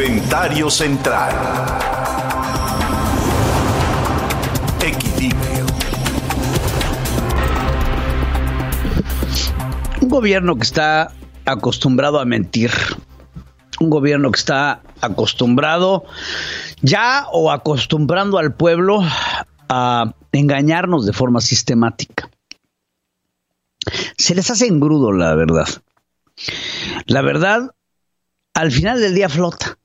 Comentario 0.00 0.70
central. 0.70 1.30
Equilibrio. 4.82 5.66
Un 10.00 10.08
gobierno 10.08 10.56
que 10.56 10.62
está 10.62 11.12
acostumbrado 11.44 12.18
a 12.18 12.24
mentir. 12.24 12.70
Un 13.78 13.90
gobierno 13.90 14.30
que 14.30 14.38
está 14.38 14.80
acostumbrado 15.02 16.06
ya 16.80 17.26
o 17.30 17.50
acostumbrando 17.52 18.38
al 18.38 18.54
pueblo 18.54 19.02
a 19.68 20.14
engañarnos 20.32 21.04
de 21.04 21.12
forma 21.12 21.42
sistemática. 21.42 22.30
Se 24.16 24.34
les 24.34 24.50
hace 24.50 24.66
engrudo 24.66 25.12
la 25.12 25.34
verdad. 25.34 25.68
La 27.04 27.20
verdad, 27.20 27.74
al 28.54 28.72
final 28.72 28.98
del 28.98 29.14
día 29.14 29.28
flota. 29.28 29.76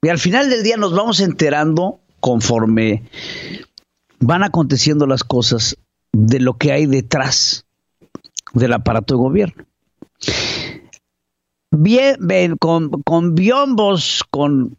Y 0.00 0.08
al 0.08 0.18
final 0.18 0.48
del 0.48 0.62
día 0.62 0.76
nos 0.76 0.94
vamos 0.94 1.20
enterando 1.20 2.00
conforme 2.20 3.02
van 4.20 4.44
aconteciendo 4.44 5.06
las 5.06 5.24
cosas 5.24 5.76
de 6.12 6.40
lo 6.40 6.56
que 6.56 6.72
hay 6.72 6.86
detrás 6.86 7.64
del 8.52 8.72
aparato 8.72 9.14
de 9.14 9.18
gobierno. 9.18 9.64
Bien, 11.70 12.56
con, 12.58 12.90
con 13.02 13.34
biombos, 13.34 14.22
con 14.30 14.76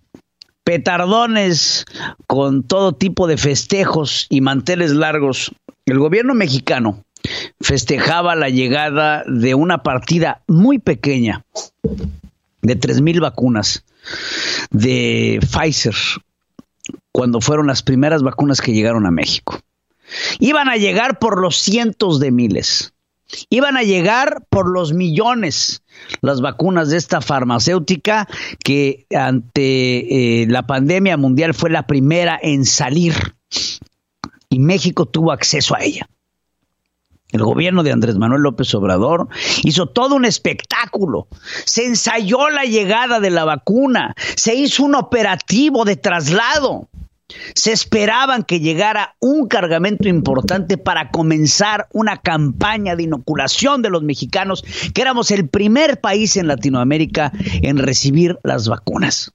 petardones, 0.64 1.86
con 2.28 2.64
todo 2.64 2.94
tipo 2.94 3.28
de 3.28 3.38
festejos 3.38 4.28
y 4.30 4.42
manteles 4.42 4.92
largos, 4.92 5.52
el 5.86 6.00
gobierno 6.00 6.34
mexicano 6.34 7.04
festejaba 7.60 8.36
la 8.36 8.50
llegada 8.50 9.24
de 9.26 9.56
una 9.56 9.84
partida 9.84 10.42
muy 10.48 10.80
pequeña 10.80 11.44
de 12.62 12.80
3.000 12.80 13.20
vacunas 13.22 13.84
de 14.72 15.40
Pfizer 15.42 15.96
cuando 17.12 17.42
fueron 17.42 17.68
las 17.68 17.84
primeras 17.84 18.24
vacunas 18.24 18.62
que 18.62 18.74
llegaron 18.74 19.06
a 19.06 19.12
México. 19.12 19.60
Iban 20.40 20.70
a 20.70 20.78
llegar 20.78 21.20
por 21.20 21.40
los 21.40 21.58
cientos 21.58 22.20
de 22.20 22.32
miles. 22.32 22.94
Iban 23.50 23.78
a 23.78 23.84
llegar 23.84 24.46
por 24.50 24.70
los 24.70 24.94
millones 24.94 25.82
las 26.22 26.42
vacunas 26.42 26.90
de 26.90 26.98
esta 26.98 27.22
farmacéutica 27.22 28.28
que 28.64 29.08
ante 29.16 30.42
eh, 30.42 30.48
la 30.48 30.68
pandemia 30.68 31.18
mundial 31.18 31.54
fue 31.54 31.70
la 31.70 31.88
primera 31.88 32.40
en 32.42 32.66
salir 32.66 33.16
y 34.50 34.60
México 34.60 35.08
tuvo 35.08 35.32
acceso 35.32 35.76
a 35.76 35.84
ella. 35.84 36.08
El 37.34 37.44
gobierno 37.44 37.82
de 37.82 37.92
Andrés 37.92 38.16
Manuel 38.16 38.44
López 38.44 38.74
Obrador 38.76 39.28
hizo 39.64 39.88
todo 39.88 40.16
un 40.16 40.24
espectáculo. 40.24 41.28
Se 41.66 41.84
ensayó 41.84 42.50
la 42.50 42.64
llegada 42.64 43.20
de 43.20 43.32
la 43.32 43.44
vacuna. 43.44 44.14
Se 44.36 44.54
hizo 44.54 44.84
un 44.84 44.94
operativo 44.94 45.84
de 45.84 45.96
traslado. 45.96 46.90
Se 47.56 47.72
esperaban 47.72 48.44
que 48.44 48.60
llegara 48.60 49.16
un 49.20 49.48
cargamento 49.48 50.08
importante 50.08 50.78
para 50.78 51.10
comenzar 51.10 51.88
una 51.92 52.18
campaña 52.18 52.96
de 52.96 53.04
inoculación 53.04 53.82
de 53.82 53.90
los 53.90 54.04
mexicanos, 54.04 54.64
que 54.94 55.02
éramos 55.02 55.32
el 55.32 55.50
primer 55.50 56.00
país 56.00 56.38
en 56.38 56.46
Latinoamérica 56.46 57.32
en 57.64 57.80
recibir 57.80 58.38
las 58.44 58.68
vacunas. 58.68 59.32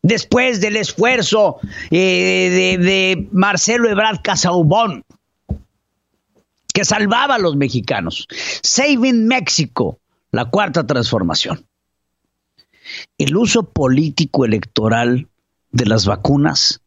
Después 0.00 0.62
del 0.62 0.76
esfuerzo 0.76 1.58
eh, 1.90 2.78
de, 2.78 2.84
de 2.84 3.28
Marcelo 3.30 3.90
Ebrard 3.90 4.22
Casaubón, 4.22 5.04
que 6.72 6.84
salvaba 6.84 7.36
a 7.36 7.38
los 7.38 7.56
mexicanos. 7.56 8.26
Saving 8.62 9.26
México, 9.26 10.00
la 10.30 10.46
cuarta 10.46 10.86
transformación. 10.86 11.66
El 13.18 13.36
uso 13.36 13.70
político 13.70 14.44
electoral 14.44 15.28
de 15.70 15.86
las 15.86 16.06
vacunas 16.06 16.80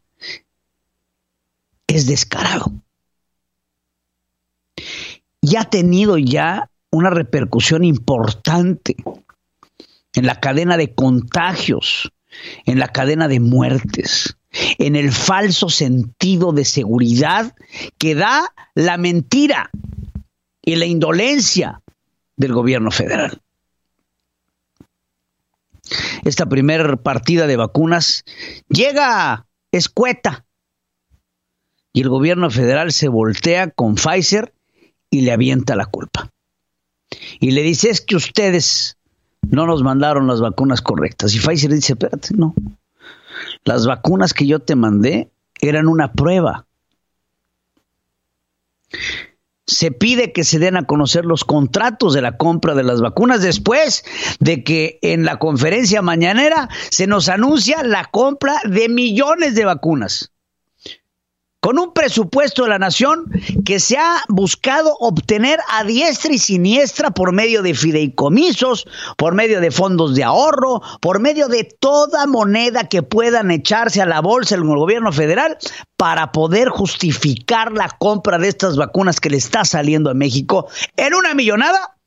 es 1.88 2.08
descarado. 2.08 2.72
Y 5.42 5.56
ha 5.58 5.66
tenido 5.66 6.18
ya 6.18 6.70
una 6.92 7.10
repercusión 7.10 7.84
importante 7.84 8.96
en 10.14 10.26
la 10.26 10.40
cadena 10.40 10.78
de 10.78 10.94
contagios, 10.94 12.12
en 12.66 12.80
la 12.80 12.88
cadena 12.88 13.28
de 13.28 13.40
muertes 13.40 14.36
en 14.78 14.96
el 14.96 15.12
falso 15.12 15.70
sentido 15.70 16.52
de 16.52 16.66
seguridad 16.66 17.54
que 17.98 18.16
da 18.16 18.54
la 18.76 18.98
mentira 18.98 19.72
y 20.62 20.76
la 20.76 20.86
indolencia 20.86 21.82
del 22.36 22.54
gobierno 22.54 22.92
federal. 22.92 23.42
Esta 26.24 26.48
primera 26.48 26.96
partida 26.98 27.48
de 27.48 27.58
vacunas 27.58 28.24
llega 28.68 29.46
escueta 29.72 30.46
y 31.94 32.02
el 32.02 32.10
gobierno 32.10 32.50
federal 32.50 32.92
se 32.92 33.08
voltea 33.08 33.70
con 33.70 33.96
Pfizer 33.96 34.54
y 35.10 35.22
le 35.22 35.32
avienta 35.32 35.76
la 35.76 35.86
culpa. 35.86 36.32
Y 37.40 37.52
le 37.52 37.62
dice, 37.62 37.90
es 37.90 38.02
que 38.02 38.16
ustedes 38.16 38.98
no 39.42 39.66
nos 39.66 39.84
mandaron 39.84 40.28
las 40.28 40.42
vacunas 40.42 40.82
correctas. 40.82 41.34
Y 41.36 41.40
Pfizer 41.40 41.72
dice, 41.72 41.94
espérate, 41.94 42.36
no, 42.36 42.54
las 43.64 43.86
vacunas 43.86 44.34
que 44.34 44.48
yo 44.48 44.60
te 44.60 44.76
mandé 44.76 45.30
eran 45.62 45.88
una 45.88 46.12
prueba. 46.12 46.66
Se 49.68 49.90
pide 49.90 50.32
que 50.32 50.44
se 50.44 50.60
den 50.60 50.78
a 50.78 50.86
conocer 50.86 51.26
los 51.26 51.44
contratos 51.44 52.14
de 52.14 52.22
la 52.22 52.38
compra 52.38 52.76
de 52.76 52.84
las 52.84 53.02
vacunas 53.02 53.42
después 53.42 54.06
de 54.40 54.64
que 54.64 55.00
en 55.02 55.26
la 55.26 55.40
conferencia 55.40 56.04
mañanera 56.04 56.70
se 56.92 57.08
nos 57.08 57.30
anuncia 57.30 57.84
la 57.84 58.06
compra 58.06 58.62
de 58.64 58.90
millones 58.90 59.56
de 59.56 59.66
vacunas 59.66 60.35
con 61.66 61.80
un 61.80 61.94
presupuesto 61.94 62.62
de 62.62 62.70
la 62.70 62.78
nación 62.78 63.26
que 63.66 63.80
se 63.80 63.98
ha 63.98 64.22
buscado 64.28 64.96
obtener 65.00 65.60
a 65.72 65.84
diestra 65.84 66.32
y 66.32 66.38
siniestra 66.38 67.10
por 67.10 67.32
medio 67.32 67.64
de 67.64 67.74
fideicomisos, 67.74 68.86
por 69.18 69.34
medio 69.34 69.60
de 69.60 69.72
fondos 69.72 70.14
de 70.14 70.24
ahorro, 70.24 70.84
por 71.02 71.20
medio 71.20 71.48
de 71.48 71.64
toda 71.64 72.28
moneda 72.28 72.88
que 72.88 73.02
puedan 73.02 73.50
echarse 73.50 74.00
a 74.00 74.06
la 74.06 74.22
bolsa 74.22 74.54
el 74.54 74.64
gobierno 74.64 75.12
federal 75.12 75.58
para 75.98 76.32
poder 76.32 76.70
justificar 76.70 77.72
la 77.72 77.90
compra 77.90 78.38
de 78.38 78.50
estas 78.50 78.78
vacunas 78.78 79.20
que 79.20 79.32
le 79.32 79.38
está 79.38 79.66
saliendo 79.66 80.12
a 80.12 80.14
México 80.14 80.68
en 80.98 81.16
una 81.16 81.34
millonada 81.34 81.98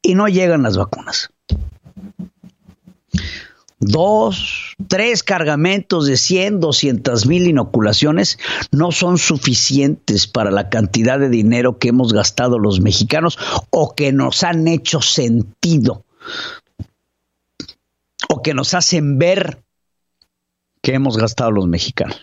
y 0.00 0.14
no 0.14 0.28
llegan 0.28 0.62
las 0.62 0.78
vacunas 0.78 1.28
dos, 3.80 4.76
tres 4.88 5.22
cargamentos 5.22 6.06
de 6.06 6.16
100, 6.16 6.60
200 6.60 7.26
mil 7.26 7.48
inoculaciones 7.48 8.38
no 8.70 8.92
son 8.92 9.18
suficientes 9.18 10.26
para 10.26 10.50
la 10.50 10.68
cantidad 10.68 11.18
de 11.18 11.30
dinero 11.30 11.78
que 11.78 11.88
hemos 11.88 12.12
gastado 12.12 12.58
los 12.58 12.80
mexicanos 12.80 13.38
o 13.70 13.94
que 13.94 14.12
nos 14.12 14.44
han 14.44 14.68
hecho 14.68 15.00
sentido 15.00 16.04
o 18.28 18.42
que 18.42 18.54
nos 18.54 18.74
hacen 18.74 19.18
ver 19.18 19.62
que 20.82 20.94
hemos 20.94 21.16
gastado 21.16 21.50
los 21.50 21.66
mexicanos. 21.66 22.20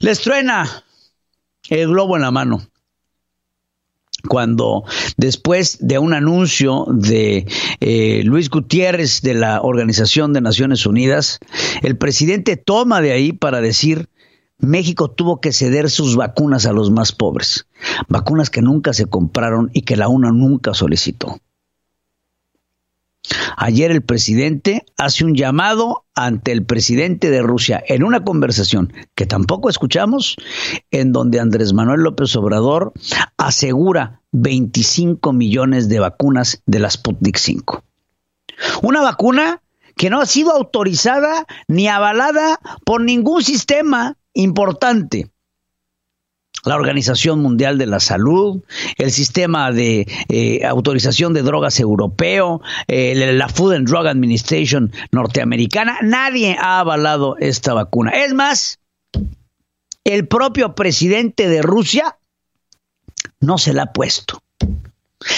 Les 0.00 0.20
truena 0.20 0.84
el 1.68 1.88
globo 1.88 2.16
en 2.16 2.22
la 2.22 2.30
mano 2.30 2.68
cuando 4.26 4.84
después 5.16 5.78
de 5.80 5.98
un 5.98 6.12
anuncio 6.12 6.86
de 6.90 7.46
eh, 7.80 8.22
Luis 8.24 8.50
Gutiérrez 8.50 9.22
de 9.22 9.34
la 9.34 9.60
Organización 9.62 10.32
de 10.32 10.40
Naciones 10.40 10.86
Unidas, 10.86 11.38
el 11.82 11.96
presidente 11.96 12.56
toma 12.56 13.00
de 13.00 13.12
ahí 13.12 13.32
para 13.32 13.60
decir 13.60 14.08
México 14.58 15.08
tuvo 15.08 15.40
que 15.40 15.52
ceder 15.52 15.88
sus 15.88 16.16
vacunas 16.16 16.66
a 16.66 16.72
los 16.72 16.90
más 16.90 17.12
pobres, 17.12 17.68
vacunas 18.08 18.50
que 18.50 18.60
nunca 18.60 18.92
se 18.92 19.06
compraron 19.06 19.70
y 19.72 19.82
que 19.82 19.96
la 19.96 20.08
UNA 20.08 20.32
nunca 20.32 20.74
solicitó. 20.74 21.38
Ayer 23.56 23.90
el 23.90 24.02
presidente 24.02 24.84
hace 24.96 25.24
un 25.24 25.34
llamado 25.34 26.06
ante 26.14 26.52
el 26.52 26.64
presidente 26.64 27.30
de 27.30 27.42
Rusia 27.42 27.82
en 27.86 28.02
una 28.04 28.24
conversación 28.24 28.92
que 29.14 29.26
tampoco 29.26 29.68
escuchamos, 29.68 30.36
en 30.90 31.12
donde 31.12 31.40
Andrés 31.40 31.72
Manuel 31.72 32.00
López 32.00 32.34
Obrador 32.36 32.92
asegura 33.36 34.22
25 34.32 35.32
millones 35.32 35.88
de 35.88 36.00
vacunas 36.00 36.62
de 36.66 36.78
la 36.78 36.90
Sputnik 36.90 37.36
5. 37.36 37.82
Una 38.82 39.02
vacuna 39.02 39.62
que 39.96 40.10
no 40.10 40.20
ha 40.20 40.26
sido 40.26 40.52
autorizada 40.52 41.46
ni 41.66 41.88
avalada 41.88 42.60
por 42.84 43.00
ningún 43.00 43.42
sistema 43.42 44.16
importante 44.32 45.30
la 46.64 46.76
Organización 46.76 47.40
Mundial 47.40 47.78
de 47.78 47.86
la 47.86 48.00
Salud, 48.00 48.62
el 48.96 49.10
sistema 49.10 49.72
de 49.72 50.06
eh, 50.28 50.64
autorización 50.64 51.32
de 51.34 51.42
drogas 51.42 51.80
europeo, 51.80 52.60
la 52.88 53.48
Food 53.48 53.74
and 53.74 53.88
Drug 53.88 54.06
Administration 54.06 54.92
norteamericana, 55.12 55.98
nadie 56.02 56.56
ha 56.58 56.80
avalado 56.80 57.36
esta 57.38 57.74
vacuna. 57.74 58.10
Es 58.10 58.34
más, 58.34 58.78
el 60.04 60.26
propio 60.26 60.74
presidente 60.74 61.48
de 61.48 61.62
Rusia 61.62 62.16
no 63.40 63.58
se 63.58 63.72
la 63.72 63.84
ha 63.84 63.92
puesto. 63.92 64.42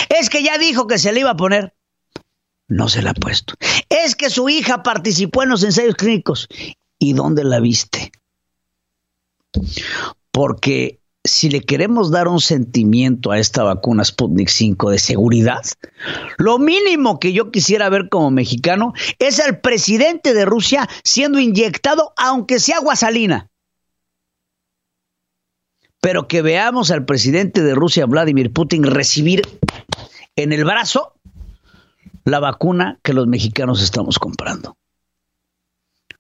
Es 0.09 0.31
que 0.31 0.43
ya 0.43 0.59
dijo 0.59 0.87
que 0.87 0.99
se 0.99 1.13
le 1.13 1.21
iba 1.21 1.31
a 1.31 1.37
poner. 1.37 1.75
no 2.69 2.89
se 2.89 3.03
la 3.03 3.11
ha 3.11 3.15
puesto. 3.15 3.55
Es 3.89 4.15
que 4.15 4.31
su 4.31 4.49
hija 4.49 4.85
participó 4.85 5.43
en 5.43 5.49
los 5.49 5.65
ensayos 5.65 5.97
clínicos. 5.97 6.47
¿Y 7.01 7.15
dónde 7.15 7.43
la 7.43 7.59
viste? 7.59 8.13
Porque 10.31 11.00
si 11.31 11.49
le 11.49 11.61
queremos 11.61 12.11
dar 12.11 12.27
un 12.27 12.41
sentimiento 12.41 13.31
a 13.31 13.39
esta 13.39 13.63
vacuna 13.63 14.05
Sputnik 14.05 14.49
5 14.49 14.91
de 14.91 14.99
seguridad, 14.99 15.63
lo 16.39 16.59
mínimo 16.59 17.21
que 17.21 17.33
yo 17.33 17.53
quisiera 17.53 17.89
ver 17.89 18.09
como 18.09 18.31
mexicano 18.33 18.93
es 19.21 19.39
al 19.39 19.61
presidente 19.61 20.35
de 20.35 20.45
Rusia 20.45 20.89
siendo 21.05 21.39
inyectado, 21.39 22.13
aunque 22.17 22.59
sea 22.59 22.79
agua 22.79 22.97
salina. 22.97 23.49
Pero 26.01 26.27
que 26.27 26.43
veamos 26.43 26.91
al 26.91 27.05
presidente 27.05 27.63
de 27.63 27.75
Rusia, 27.75 28.07
Vladimir 28.07 28.53
Putin, 28.53 28.83
recibir 28.83 29.43
en 30.35 30.53
el 30.53 30.65
brazo 30.65 31.15
la 32.25 32.41
vacuna 32.41 32.99
que 33.05 33.13
los 33.13 33.29
mexicanos 33.29 33.83
estamos 33.83 34.19
comprando. 34.19 34.77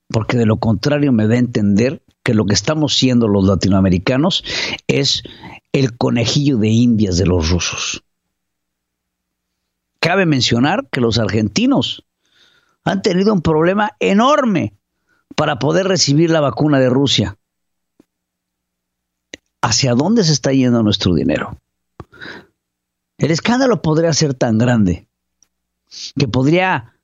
Porque 0.08 0.36
de 0.36 0.46
lo 0.46 0.58
contrario 0.58 1.12
me 1.12 1.26
da 1.26 1.34
a 1.34 1.38
entender 1.38 2.02
que 2.22 2.34
lo 2.34 2.44
que 2.46 2.54
estamos 2.54 2.94
siendo 2.96 3.28
los 3.28 3.44
latinoamericanos 3.44 4.44
es 4.86 5.22
el 5.72 5.96
conejillo 5.96 6.58
de 6.58 6.68
indias 6.68 7.16
de 7.16 7.26
los 7.26 7.50
rusos. 7.50 8.02
Cabe 10.00 10.26
mencionar 10.26 10.88
que 10.90 11.00
los 11.00 11.18
argentinos 11.18 12.04
han 12.84 13.02
tenido 13.02 13.32
un 13.32 13.42
problema 13.42 13.92
enorme 14.00 14.74
para 15.36 15.58
poder 15.58 15.86
recibir 15.86 16.30
la 16.30 16.40
vacuna 16.40 16.78
de 16.78 16.88
Rusia. 16.88 17.36
¿Hacia 19.62 19.94
dónde 19.94 20.24
se 20.24 20.32
está 20.32 20.52
yendo 20.52 20.82
nuestro 20.82 21.14
dinero? 21.14 21.58
El 23.18 23.30
escándalo 23.30 23.82
podría 23.82 24.12
ser 24.14 24.32
tan 24.32 24.56
grande 24.56 25.06
que 26.18 26.28
podría 26.28 26.94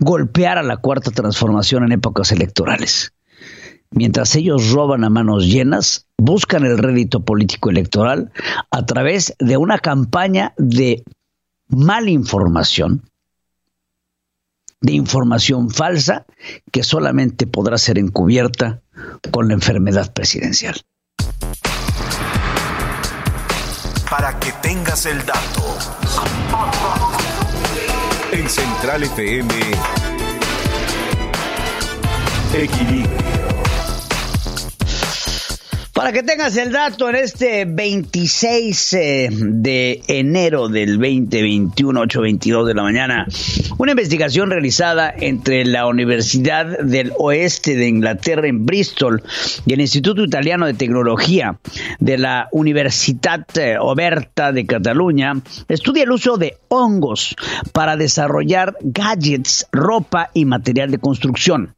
golpear 0.00 0.58
a 0.58 0.62
la 0.62 0.78
cuarta 0.78 1.10
transformación 1.10 1.84
en 1.84 1.92
épocas 1.92 2.32
electorales. 2.32 3.12
Mientras 3.90 4.34
ellos 4.34 4.70
roban 4.70 5.04
a 5.04 5.10
manos 5.10 5.46
llenas, 5.46 6.06
buscan 6.18 6.64
el 6.64 6.78
rédito 6.78 7.24
político 7.24 7.70
electoral 7.70 8.32
a 8.70 8.84
través 8.84 9.34
de 9.38 9.56
una 9.56 9.78
campaña 9.78 10.54
de 10.56 11.04
malinformación, 11.68 13.08
de 14.80 14.92
información 14.92 15.70
falsa 15.70 16.26
que 16.70 16.82
solamente 16.82 17.46
podrá 17.46 17.78
ser 17.78 17.98
encubierta 17.98 18.82
con 19.30 19.48
la 19.48 19.54
enfermedad 19.54 20.12
presidencial. 20.12 20.80
Para 24.10 24.38
que 24.38 24.52
tengas 24.62 25.06
el 25.06 25.18
dato. 25.26 25.78
En 28.32 28.48
Central 28.48 29.02
FM, 29.02 29.54
Equilibrio. 32.54 33.45
Para 35.96 36.12
que 36.12 36.22
tengas 36.22 36.54
el 36.58 36.72
dato, 36.72 37.08
en 37.08 37.14
este 37.14 37.64
26 37.64 38.92
eh, 38.92 39.28
de 39.32 40.02
enero 40.08 40.68
del 40.68 40.98
2021, 40.98 42.02
8.22 42.02 42.66
de 42.66 42.74
la 42.74 42.82
mañana, 42.82 43.26
una 43.78 43.92
investigación 43.92 44.50
realizada 44.50 45.10
entre 45.16 45.64
la 45.64 45.86
Universidad 45.86 46.80
del 46.80 47.14
Oeste 47.16 47.76
de 47.76 47.88
Inglaterra 47.88 48.46
en 48.46 48.66
Bristol 48.66 49.22
y 49.64 49.72
el 49.72 49.80
Instituto 49.80 50.22
Italiano 50.22 50.66
de 50.66 50.74
Tecnología 50.74 51.58
de 51.98 52.18
la 52.18 52.48
Universitat 52.52 53.56
eh, 53.56 53.78
Oberta 53.80 54.52
de 54.52 54.66
Cataluña 54.66 55.32
estudia 55.66 56.02
el 56.02 56.10
uso 56.10 56.36
de 56.36 56.58
hongos 56.68 57.34
para 57.72 57.96
desarrollar 57.96 58.76
gadgets, 58.82 59.66
ropa 59.72 60.28
y 60.34 60.44
material 60.44 60.90
de 60.90 60.98
construcción 60.98 61.74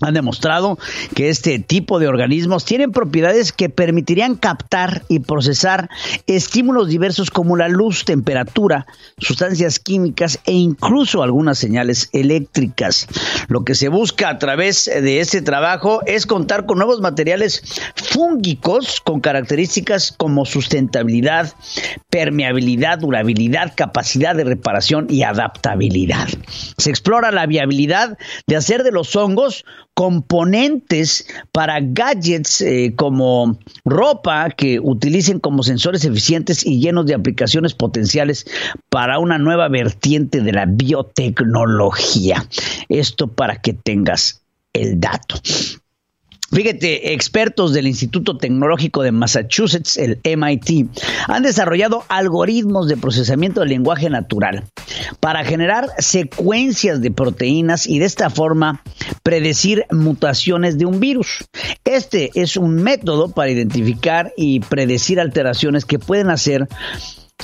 han 0.00 0.14
demostrado 0.14 0.78
que 1.14 1.28
este 1.28 1.58
tipo 1.58 1.98
de 1.98 2.08
organismos 2.08 2.64
tienen 2.64 2.92
propiedades 2.92 3.52
que 3.52 3.68
permitirían 3.68 4.34
captar 4.34 5.02
y 5.08 5.20
procesar 5.20 5.88
estímulos 6.26 6.88
diversos 6.88 7.30
como 7.30 7.56
la 7.56 7.68
luz, 7.68 8.04
temperatura, 8.04 8.86
sustancias 9.18 9.78
químicas 9.78 10.40
e 10.46 10.52
incluso 10.52 11.22
algunas 11.22 11.58
señales 11.58 12.08
eléctricas. 12.12 13.06
Lo 13.48 13.64
que 13.64 13.74
se 13.74 13.88
busca 13.88 14.28
a 14.28 14.38
través 14.38 14.86
de 14.86 15.20
este 15.20 15.42
trabajo 15.42 16.00
es 16.06 16.26
contar 16.26 16.66
con 16.66 16.78
nuevos 16.78 17.00
materiales 17.00 17.62
fúngicos 17.94 19.00
con 19.00 19.20
características 19.20 20.12
como 20.16 20.44
sustentabilidad, 20.44 21.52
permeabilidad, 22.08 22.98
durabilidad, 22.98 23.72
capacidad 23.76 24.34
de 24.34 24.44
reparación 24.44 25.06
y 25.08 25.22
adaptabilidad. 25.22 26.28
Se 26.76 26.90
explora 26.90 27.30
la 27.30 27.46
viabilidad 27.46 28.18
de 28.46 28.56
hacer 28.56 28.82
de 28.82 28.92
los 28.92 29.14
hongos 29.16 29.64
componentes 29.94 31.26
para 31.52 31.80
gadgets 31.80 32.60
eh, 32.60 32.94
como 32.96 33.58
ropa 33.84 34.50
que 34.50 34.80
utilicen 34.80 35.40
como 35.40 35.62
sensores 35.62 36.04
eficientes 36.04 36.64
y 36.64 36.80
llenos 36.80 37.06
de 37.06 37.14
aplicaciones 37.14 37.74
potenciales 37.74 38.46
para 38.88 39.18
una 39.18 39.38
nueva 39.38 39.68
vertiente 39.68 40.40
de 40.40 40.52
la 40.52 40.66
biotecnología. 40.66 42.46
Esto 42.88 43.28
para 43.28 43.56
que 43.56 43.72
tengas 43.74 44.42
el 44.72 45.00
dato. 45.00 45.36
Fíjate, 46.52 47.12
expertos 47.12 47.72
del 47.72 47.86
Instituto 47.86 48.36
Tecnológico 48.36 49.02
de 49.02 49.12
Massachusetts, 49.12 49.96
el 49.96 50.20
MIT, 50.24 50.88
han 51.28 51.44
desarrollado 51.44 52.02
algoritmos 52.08 52.88
de 52.88 52.96
procesamiento 52.96 53.60
del 53.60 53.68
lenguaje 53.68 54.10
natural 54.10 54.64
para 55.20 55.44
generar 55.44 55.86
secuencias 55.98 57.00
de 57.00 57.12
proteínas 57.12 57.86
y 57.86 58.00
de 58.00 58.06
esta 58.06 58.30
forma 58.30 58.82
predecir 59.22 59.86
mutaciones 59.92 60.76
de 60.76 60.86
un 60.86 60.98
virus. 60.98 61.44
Este 61.84 62.32
es 62.34 62.56
un 62.56 62.74
método 62.74 63.30
para 63.30 63.50
identificar 63.50 64.32
y 64.36 64.58
predecir 64.58 65.20
alteraciones 65.20 65.84
que 65.84 66.00
pueden 66.00 66.30
hacer 66.30 66.66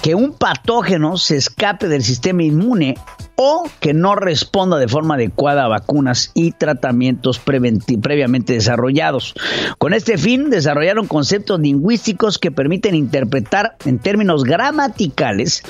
que 0.03 0.15
un 0.15 0.33
patógeno 0.33 1.17
se 1.17 1.37
escape 1.37 1.89
del 1.89 2.03
sistema 2.03 2.43
inmune 2.43 2.97
o 3.37 3.69
que 3.81 3.93
no 3.93 4.15
responda 4.15 4.79
de 4.79 4.89
forma 4.89 5.15
adecuada 5.15 5.65
a 5.65 5.69
vacunas 5.69 6.31
y 6.35 6.53
tratamientos 6.53 7.39
previamente 7.39 8.55
desarrollados. 8.55 9.35
Con 9.79 9.93
este 9.93 10.17
fin, 10.17 10.49
desarrollaron 10.49 11.07
conceptos 11.07 11.61
lingüísticos 11.61 12.39
que 12.39 12.51
permiten 12.51 12.95
interpretar 12.95 13.77
en 13.85 13.99
términos 13.99 14.45
gramaticales 14.45 15.63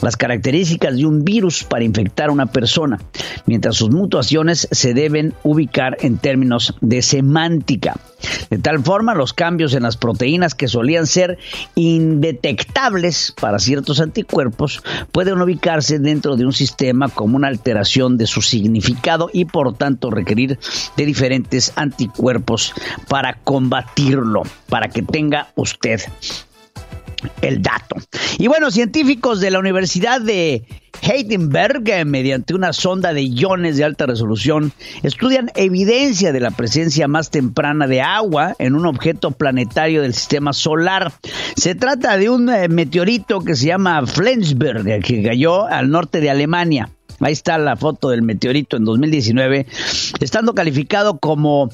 las 0.00 0.16
características 0.16 0.96
de 0.96 1.06
un 1.06 1.24
virus 1.24 1.64
para 1.64 1.84
infectar 1.84 2.28
a 2.28 2.32
una 2.32 2.46
persona, 2.46 3.00
mientras 3.46 3.76
sus 3.76 3.90
mutaciones 3.90 4.68
se 4.70 4.92
deben 4.92 5.34
ubicar 5.42 5.96
en 6.00 6.18
términos 6.18 6.74
de 6.80 7.00
semántica. 7.00 7.94
De 8.50 8.58
tal 8.58 8.82
forma, 8.82 9.14
los 9.14 9.32
cambios 9.32 9.74
en 9.74 9.82
las 9.82 9.96
proteínas 9.96 10.54
que 10.54 10.68
solían 10.68 11.06
ser 11.06 11.38
indetectables 11.74 13.34
para 13.40 13.58
ciertos 13.58 14.00
anticuerpos 14.00 14.82
pueden 15.12 15.40
ubicarse 15.40 15.98
dentro 15.98 16.36
de 16.36 16.46
un 16.46 16.52
sistema 16.52 17.08
como 17.08 17.36
una 17.36 17.48
alteración 17.48 18.16
de 18.16 18.26
su 18.26 18.42
significado 18.42 19.30
y 19.32 19.44
por 19.44 19.74
tanto 19.76 20.10
requerir 20.10 20.58
de 20.96 21.06
diferentes 21.06 21.72
anticuerpos 21.76 22.72
para 23.08 23.38
combatirlo, 23.44 24.42
para 24.68 24.88
que 24.88 25.02
tenga 25.02 25.48
usted 25.54 26.00
el 27.40 27.62
dato. 27.62 27.96
Y 28.38 28.48
bueno, 28.48 28.70
científicos 28.70 29.40
de 29.40 29.50
la 29.50 29.58
Universidad 29.58 30.20
de 30.20 30.64
Heidelberg, 31.02 31.88
eh, 31.88 32.04
mediante 32.04 32.54
una 32.54 32.72
sonda 32.72 33.12
de 33.12 33.22
iones 33.22 33.76
de 33.76 33.84
alta 33.84 34.06
resolución, 34.06 34.72
estudian 35.02 35.50
evidencia 35.54 36.32
de 36.32 36.40
la 36.40 36.50
presencia 36.50 37.08
más 37.08 37.30
temprana 37.30 37.86
de 37.86 38.00
agua 38.00 38.54
en 38.58 38.74
un 38.74 38.86
objeto 38.86 39.30
planetario 39.30 40.02
del 40.02 40.14
sistema 40.14 40.52
solar. 40.52 41.12
Se 41.56 41.74
trata 41.74 42.16
de 42.16 42.30
un 42.30 42.48
eh, 42.48 42.68
meteorito 42.68 43.40
que 43.40 43.54
se 43.54 43.66
llama 43.66 44.06
Flensburg, 44.06 44.86
eh, 44.88 45.00
que 45.00 45.22
cayó 45.22 45.66
al 45.66 45.90
norte 45.90 46.20
de 46.20 46.30
Alemania. 46.30 46.90
Ahí 47.20 47.32
está 47.32 47.58
la 47.58 47.76
foto 47.76 48.08
del 48.10 48.22
meteorito 48.22 48.76
en 48.76 48.84
2019, 48.84 49.66
estando 50.20 50.54
calificado 50.54 51.18
como 51.18 51.70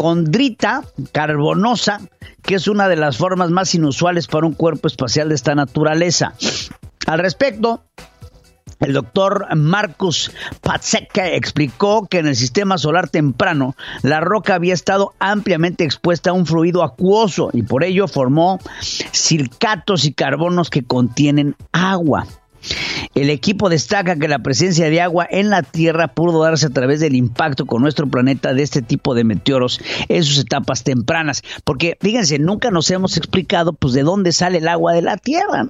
condrita 0.00 0.82
carbonosa, 1.12 2.00
que 2.42 2.54
es 2.54 2.68
una 2.68 2.88
de 2.88 2.96
las 2.96 3.18
formas 3.18 3.50
más 3.50 3.74
inusuales 3.74 4.28
para 4.28 4.46
un 4.46 4.54
cuerpo 4.54 4.88
espacial 4.88 5.28
de 5.28 5.34
esta 5.34 5.54
naturaleza. 5.54 6.32
Al 7.06 7.18
respecto, 7.18 7.84
el 8.78 8.94
doctor 8.94 9.54
Marcus 9.54 10.32
Patzek 10.62 11.10
explicó 11.18 12.06
que 12.06 12.20
en 12.20 12.28
el 12.28 12.36
sistema 12.36 12.78
solar 12.78 13.10
temprano 13.10 13.76
la 14.00 14.20
roca 14.20 14.54
había 14.54 14.72
estado 14.72 15.12
ampliamente 15.18 15.84
expuesta 15.84 16.30
a 16.30 16.32
un 16.32 16.46
fluido 16.46 16.82
acuoso 16.82 17.50
y 17.52 17.62
por 17.62 17.84
ello 17.84 18.08
formó 18.08 18.58
silicatos 18.80 20.06
y 20.06 20.14
carbonos 20.14 20.70
que 20.70 20.82
contienen 20.82 21.56
agua. 21.72 22.26
El 23.14 23.28
equipo 23.28 23.68
destaca 23.68 24.16
que 24.16 24.28
la 24.28 24.38
presencia 24.38 24.88
de 24.88 25.00
agua 25.00 25.26
en 25.28 25.50
la 25.50 25.62
Tierra 25.62 26.08
pudo 26.08 26.42
darse 26.42 26.66
a 26.66 26.70
través 26.70 27.00
del 27.00 27.16
impacto 27.16 27.66
con 27.66 27.82
nuestro 27.82 28.06
planeta 28.08 28.54
de 28.54 28.62
este 28.62 28.82
tipo 28.82 29.14
de 29.14 29.24
meteoros 29.24 29.80
en 30.08 30.22
sus 30.22 30.38
etapas 30.38 30.84
tempranas. 30.84 31.42
Porque 31.64 31.98
fíjense, 32.00 32.38
nunca 32.38 32.70
nos 32.70 32.90
hemos 32.90 33.16
explicado 33.16 33.72
pues 33.72 33.94
de 33.94 34.04
dónde 34.04 34.32
sale 34.32 34.58
el 34.58 34.68
agua 34.68 34.92
de 34.92 35.02
la 35.02 35.16
Tierra. 35.16 35.66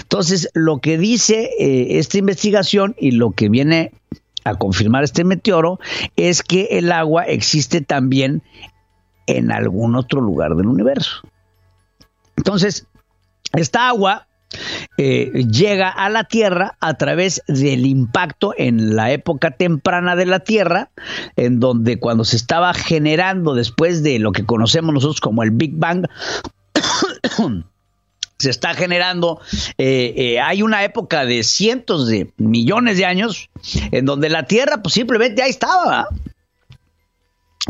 Entonces, 0.00 0.50
lo 0.54 0.78
que 0.78 0.98
dice 0.98 1.50
eh, 1.58 1.98
esta 1.98 2.18
investigación 2.18 2.94
y 2.98 3.12
lo 3.12 3.30
que 3.30 3.48
viene 3.48 3.92
a 4.44 4.56
confirmar 4.56 5.04
este 5.04 5.24
meteoro 5.24 5.78
es 6.16 6.42
que 6.42 6.68
el 6.72 6.90
agua 6.90 7.24
existe 7.24 7.80
también 7.80 8.42
en 9.26 9.52
algún 9.52 9.94
otro 9.94 10.20
lugar 10.20 10.56
del 10.56 10.66
universo. 10.66 11.22
Entonces, 12.36 12.86
esta 13.54 13.88
agua 13.88 14.26
eh, 14.96 15.30
llega 15.50 15.88
a 15.88 16.08
la 16.08 16.24
Tierra 16.24 16.76
a 16.80 16.94
través 16.94 17.42
del 17.46 17.86
impacto 17.86 18.54
en 18.56 18.96
la 18.96 19.12
época 19.12 19.52
temprana 19.52 20.16
de 20.16 20.26
la 20.26 20.40
Tierra, 20.40 20.90
en 21.36 21.60
donde 21.60 21.98
cuando 21.98 22.24
se 22.24 22.36
estaba 22.36 22.74
generando 22.74 23.54
después 23.54 24.02
de 24.02 24.18
lo 24.18 24.32
que 24.32 24.44
conocemos 24.44 24.94
nosotros 24.94 25.20
como 25.20 25.42
el 25.42 25.50
Big 25.50 25.72
Bang, 25.74 26.06
se 28.38 28.50
está 28.50 28.74
generando, 28.74 29.40
eh, 29.78 30.14
eh, 30.16 30.40
hay 30.40 30.62
una 30.62 30.82
época 30.84 31.24
de 31.24 31.44
cientos 31.44 32.08
de 32.08 32.32
millones 32.38 32.96
de 32.96 33.06
años 33.06 33.50
en 33.92 34.04
donde 34.04 34.28
la 34.28 34.46
Tierra 34.46 34.82
pues 34.82 34.94
simplemente 34.94 35.42
ahí 35.42 35.50
estaba. 35.50 36.08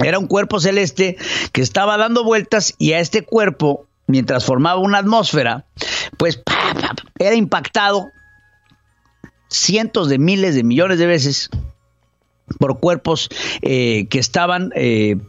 Era 0.03 0.19
un 0.19 0.27
cuerpo 0.27 0.59
celeste 0.59 1.19
que 1.53 1.61
estaba 1.61 1.99
dando 1.99 2.25
vueltas 2.25 2.75
y 2.79 2.93
a 2.93 3.01
este 3.01 3.23
cuerpo, 3.23 3.87
mientras 4.13 4.45
formaba 4.45 4.79
una 4.79 4.99
atmósfera, 4.99 5.65
pues 6.19 6.43
era 7.19 7.35
impactado 7.35 8.11
cientos 9.49 10.11
de 10.11 10.19
miles 10.19 10.55
de 10.55 10.65
millones 10.65 10.99
de 10.99 11.07
veces 11.07 11.49
por 12.59 12.79
cuerpos 12.79 13.31
eh, 13.63 14.07
que 14.11 14.19
estaban 14.19 14.71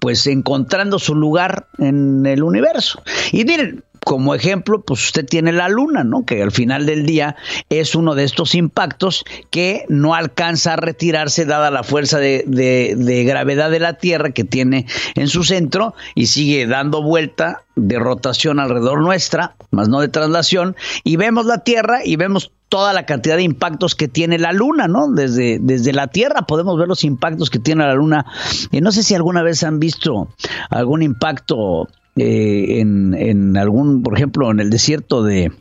pues 0.01 0.27
encontrando 0.27 0.99
su 0.99 1.15
lugar 1.15 1.67
en 1.77 2.25
el 2.25 2.43
universo. 2.43 3.01
Y 3.31 3.45
miren, 3.45 3.85
como 4.13 4.35
ejemplo, 4.35 4.83
pues 4.83 5.05
usted 5.05 5.25
tiene 5.25 5.51
la 5.51 5.69
luna, 5.69 6.03
¿no? 6.03 6.23
Que 6.23 6.43
al 6.43 6.51
final 6.51 6.85
del 6.85 7.03
día 7.03 7.35
es 7.69 7.95
uno 7.95 8.13
de 8.13 8.25
estos 8.25 8.53
impactos 8.53 9.25
que 9.49 9.85
no 9.89 10.13
alcanza 10.13 10.73
a 10.73 10.75
retirarse 10.75 11.45
dada 11.45 11.71
la 11.71 11.81
fuerza 11.81 12.19
de, 12.19 12.43
de, 12.45 13.23
gravedad 13.23 13.71
de 13.71 13.79
la 13.79 13.95
Tierra 13.95 14.29
que 14.29 14.43
tiene 14.43 14.85
en 15.15 15.29
su 15.29 15.43
centro 15.43 15.95
y 16.13 16.27
sigue 16.27 16.67
dando 16.67 17.01
vuelta 17.01 17.63
de 17.75 17.97
rotación 17.97 18.59
alrededor 18.59 19.01
nuestra, 19.01 19.55
más 19.71 19.89
no 19.89 19.99
de 19.99 20.09
traslación, 20.09 20.75
y 21.03 21.15
vemos 21.15 21.47
la 21.47 21.63
Tierra 21.63 22.01
y 22.05 22.15
vemos 22.15 22.51
toda 22.69 22.93
la 22.93 23.07
cantidad 23.07 23.37
de 23.37 23.41
impactos 23.41 23.95
que 23.95 24.07
tiene 24.07 24.37
la 24.37 24.51
Luna, 24.51 24.87
¿no? 24.87 25.11
Desde, 25.11 25.57
desde 25.59 25.91
la 25.91 26.05
Tierra 26.05 26.43
podemos 26.43 26.77
ver 26.77 26.87
los 26.87 27.03
impactos 27.03 27.49
que 27.49 27.57
tiene 27.57 27.83
la 27.83 27.95
Luna. 27.95 28.27
Y 28.69 28.81
no 28.81 28.91
sé 28.91 29.01
si 29.01 29.15
alguna 29.15 29.41
vez 29.41 29.63
han 29.63 29.79
visto 29.79 30.27
algún 30.69 31.01
impacto 31.01 31.87
eh, 32.15 32.79
en, 32.79 33.13
en 33.13 33.57
algún, 33.57 34.03
por 34.03 34.15
ejemplo, 34.15 34.51
en 34.51 34.59
el 34.59 34.69
desierto 34.69 35.23
de 35.23 35.51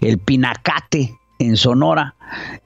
el 0.00 0.18
Pinacate, 0.18 1.14
en 1.38 1.56
Sonora 1.56 2.14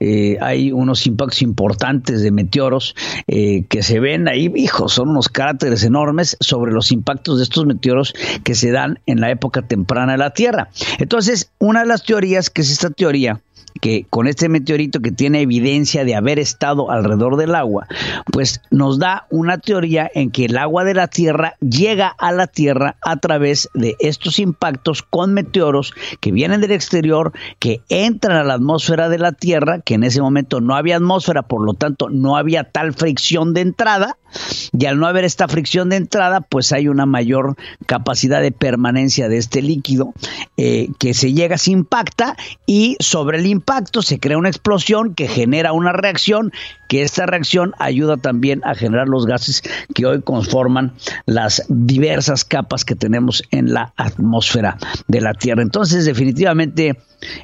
eh, 0.00 0.38
hay 0.40 0.73
unos 0.73 1.06
impactos 1.06 1.42
importantes 1.42 2.23
de 2.23 2.30
meteoros 2.30 2.94
eh, 3.26 3.64
que 3.68 3.82
se 3.82 4.00
ven 4.00 4.28
ahí, 4.28 4.52
hijos, 4.56 4.92
son 4.92 5.08
unos 5.11 5.28
cráteres 5.28 5.85
enormes 5.85 6.37
sobre 6.40 6.73
los 6.73 6.92
impactos 6.92 7.38
de 7.38 7.44
estos 7.44 7.66
meteoros 7.66 8.14
que 8.44 8.54
se 8.54 8.70
dan 8.70 9.00
en 9.06 9.20
la 9.20 9.30
época 9.30 9.62
temprana 9.62 10.12
de 10.12 10.18
la 10.18 10.30
Tierra. 10.30 10.68
Entonces, 10.99 11.50
una 11.58 11.80
de 11.80 11.87
las 11.87 12.04
teorías, 12.04 12.50
que 12.50 12.62
es 12.62 12.70
esta 12.70 12.90
teoría, 12.90 13.40
que 13.80 14.06
con 14.11 14.26
este 14.26 14.49
meteorito 14.49 15.00
que 15.00 15.12
tiene 15.12 15.40
evidencia 15.40 16.04
de 16.04 16.14
haber 16.14 16.38
estado 16.38 16.90
alrededor 16.90 17.37
del 17.37 17.54
agua, 17.54 17.87
pues 18.32 18.61
nos 18.70 18.99
da 18.99 19.26
una 19.30 19.58
teoría 19.58 20.11
en 20.14 20.30
que 20.30 20.47
el 20.47 20.58
agua 20.58 20.85
de 20.85 20.94
la 20.94 21.08
Tierra 21.08 21.54
llega 21.61 22.08
a 22.08 22.32
la 22.32 22.47
Tierra 22.47 22.97
a 23.02 23.16
través 23.16 23.68
de 23.75 23.97
estos 24.00 24.38
impactos 24.38 25.02
con 25.02 25.35
meteoros 25.35 25.94
que 26.20 26.32
vienen 26.32 26.61
del 26.61 26.73
exterior, 26.73 27.32
que 27.58 27.80
entran 27.88 28.37
a 28.37 28.44
la 28.44 28.54
atmósfera 28.54 29.08
de 29.08 29.18
la 29.18 29.32
Tierra, 29.32 29.80
que 29.80 29.94
en 29.94 30.04
ese 30.04 30.20
momento 30.20 30.61
no 30.61 30.75
había 30.75 30.97
atmósfera, 30.97 31.42
por 31.42 31.64
lo 31.64 31.75
tanto 31.75 32.08
no 32.08 32.37
había 32.37 32.64
tal 32.64 32.92
fricción 32.92 33.54
de 33.54 33.62
entrada, 33.62 34.16
y 34.73 34.87
al 34.87 34.99
no 34.99 35.06
haber 35.06 35.25
esta 35.25 35.49
fricción 35.49 35.88
de 35.88 35.97
entrada, 35.97 36.40
pues 36.40 36.73
hay 36.73 36.88
una 36.88 37.06
mayor 37.06 37.56
capacidad 37.87 38.40
de 38.42 38.52
permanencia 38.52 39.28
de 39.28 39.38
este 39.38 39.62
líquido 39.62 40.12
eh, 40.56 40.88
que 40.99 41.14
se 41.14 41.32
llega, 41.32 41.58
se 41.58 41.73
impacta 41.73 42.37
y 42.66 42.97
sobre 43.00 43.38
el 43.38 43.47
impacto 43.47 44.02
se 44.02 44.18
crea 44.18 44.38
una 44.38 44.49
explosión 44.49 45.14
que 45.14 45.28
genera 45.28 45.73
una 45.73 45.92
reacción, 45.92 46.52
que 46.88 47.02
esta 47.02 47.26
reacción 47.26 47.75
ayuda 47.78 48.16
también 48.16 48.62
a 48.64 48.75
generar 48.75 49.08
los 49.08 49.26
gases 49.26 49.62
que 49.94 50.06
hoy 50.06 50.23
conforman 50.23 50.94
las 51.26 51.64
diversas 51.68 52.44
capas 52.44 52.85
que 52.85 52.94
tenemos 52.94 53.42
en 53.50 53.73
la 53.73 53.92
atmósfera 53.97 54.78
de 55.06 55.20
la 55.20 55.35
Tierra. 55.35 55.62
Entonces, 55.62 56.04
definitivamente, 56.04 56.99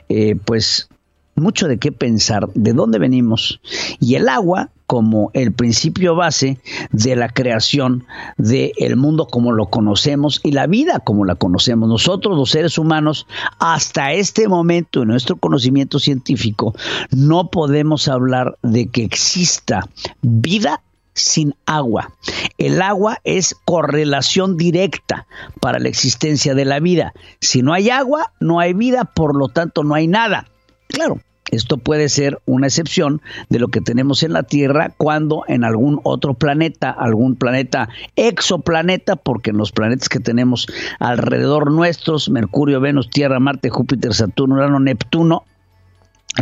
eh, 0.08 0.36
pues 0.44 0.88
mucho 1.36 1.68
de 1.68 1.78
qué 1.78 1.92
pensar, 1.92 2.48
de 2.54 2.72
dónde 2.72 2.98
venimos. 2.98 3.60
Y 4.00 4.14
el 4.14 4.28
agua 4.28 4.70
como 4.86 5.30
el 5.32 5.52
principio 5.52 6.14
base 6.14 6.58
de 6.92 7.16
la 7.16 7.28
creación 7.28 8.04
del 8.36 8.96
mundo 8.96 9.26
como 9.26 9.52
lo 9.52 9.66
conocemos 9.66 10.40
y 10.42 10.52
la 10.52 10.66
vida 10.66 11.00
como 11.00 11.24
la 11.24 11.34
conocemos. 11.34 11.88
Nosotros 11.88 12.36
los 12.36 12.50
seres 12.50 12.78
humanos, 12.78 13.26
hasta 13.58 14.12
este 14.12 14.46
momento 14.46 15.02
en 15.02 15.08
nuestro 15.08 15.36
conocimiento 15.36 15.98
científico, 15.98 16.74
no 17.10 17.50
podemos 17.50 18.08
hablar 18.08 18.58
de 18.62 18.88
que 18.88 19.04
exista 19.04 19.88
vida 20.22 20.82
sin 21.14 21.54
agua. 21.64 22.12
El 22.58 22.82
agua 22.82 23.18
es 23.24 23.56
correlación 23.64 24.56
directa 24.56 25.26
para 25.60 25.78
la 25.78 25.88
existencia 25.88 26.54
de 26.54 26.64
la 26.64 26.80
vida. 26.80 27.14
Si 27.40 27.62
no 27.62 27.72
hay 27.72 27.90
agua, 27.90 28.32
no 28.40 28.60
hay 28.60 28.74
vida, 28.74 29.04
por 29.04 29.36
lo 29.36 29.48
tanto 29.48 29.84
no 29.84 29.94
hay 29.94 30.08
nada. 30.08 30.48
Claro, 30.94 31.20
esto 31.50 31.76
puede 31.76 32.08
ser 32.08 32.38
una 32.46 32.66
excepción 32.66 33.20
de 33.48 33.58
lo 33.58 33.68
que 33.68 33.80
tenemos 33.80 34.22
en 34.22 34.32
la 34.32 34.42
Tierra 34.42 34.92
cuando 34.96 35.44
en 35.46 35.64
algún 35.64 36.00
otro 36.02 36.34
planeta, 36.34 36.90
algún 36.90 37.36
planeta 37.36 37.88
exoplaneta, 38.16 39.16
porque 39.16 39.50
en 39.50 39.58
los 39.58 39.70
planetas 39.70 40.08
que 40.08 40.20
tenemos 40.20 40.66
alrededor 40.98 41.70
nuestros, 41.70 42.30
Mercurio, 42.30 42.80
Venus, 42.80 43.10
Tierra, 43.10 43.40
Marte, 43.40 43.70
Júpiter, 43.70 44.14
Saturno, 44.14 44.56
Urano, 44.56 44.80
Neptuno, 44.80 45.44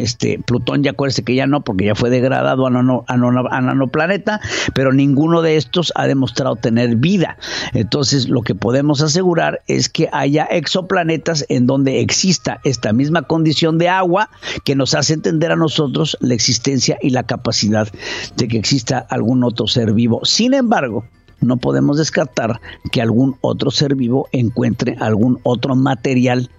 este 0.00 0.38
Plutón 0.44 0.82
ya 0.82 0.92
acuérdese 0.92 1.22
que 1.22 1.34
ya 1.34 1.46
no 1.46 1.62
porque 1.62 1.86
ya 1.86 1.94
fue 1.94 2.10
degradado 2.10 2.66
a, 2.66 2.70
nano, 2.70 3.04
a, 3.08 3.16
nanoplaneta 3.16 4.40
pero 4.74 4.92
ninguno 4.92 5.42
de 5.42 5.56
estos 5.56 5.92
ha 5.94 6.06
demostrado 6.06 6.56
tener 6.56 6.96
vida. 6.96 7.36
Entonces 7.72 8.28
lo 8.28 8.42
que 8.42 8.54
podemos 8.54 9.02
asegurar 9.02 9.60
es 9.66 9.88
que 9.88 10.08
haya 10.12 10.44
exoplanetas 10.44 11.44
en 11.48 11.66
donde 11.66 12.00
exista 12.00 12.60
esta 12.64 12.92
misma 12.92 13.22
condición 13.22 13.78
de 13.78 13.88
agua 13.88 14.30
que 14.64 14.74
nos 14.74 14.94
hace 14.94 15.14
entender 15.14 15.52
a 15.52 15.56
nosotros 15.56 16.16
la 16.20 16.34
existencia 16.34 16.98
y 17.00 17.10
la 17.10 17.24
capacidad 17.24 17.88
de 18.36 18.48
que 18.48 18.58
exista 18.58 18.98
algún 18.98 19.44
otro 19.44 19.66
ser 19.66 19.92
vivo. 19.92 20.24
Sin 20.24 20.54
embargo 20.54 21.04
no 21.42 21.56
podemos 21.56 21.98
descartar 21.98 22.60
que 22.90 23.02
algún 23.02 23.36
otro 23.40 23.70
ser 23.70 23.94
vivo 23.94 24.28
encuentre 24.32 24.96
algún 25.00 25.40
otro 25.42 25.74
material 25.74 26.50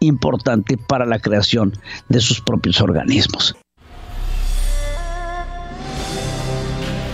importante 0.00 0.76
para 0.76 1.06
la 1.06 1.18
creación 1.18 1.72
de 2.08 2.20
sus 2.20 2.40
propios 2.40 2.80
organismos. 2.80 3.56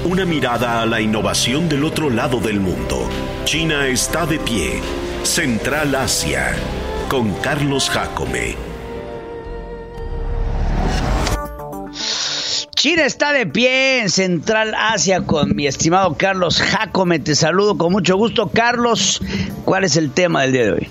Una 0.04 0.24
mirada 0.24 0.82
a 0.82 0.86
la 0.86 1.00
innovación 1.00 1.68
del 1.68 1.84
otro 1.84 2.10
lado 2.10 2.40
del 2.40 2.58
mundo. 2.58 3.08
China 3.44 3.86
está 3.86 4.26
de 4.26 4.40
pie. 4.40 4.80
Central 5.22 5.94
Asia. 5.94 6.56
Con 7.08 7.32
Carlos 7.34 7.88
Jacome. 7.88 8.56
China 12.82 13.06
está 13.06 13.32
de 13.32 13.46
pie 13.46 14.00
en 14.00 14.10
Central 14.10 14.74
Asia 14.76 15.20
con 15.20 15.54
mi 15.54 15.68
estimado 15.68 16.16
Carlos 16.18 16.60
Jacome. 16.60 17.20
Te 17.20 17.36
saludo 17.36 17.78
con 17.78 17.92
mucho 17.92 18.16
gusto. 18.16 18.50
Carlos, 18.52 19.22
¿cuál 19.64 19.84
es 19.84 19.96
el 19.96 20.10
tema 20.10 20.42
del 20.42 20.50
día 20.50 20.64
de 20.64 20.72
hoy? 20.72 20.88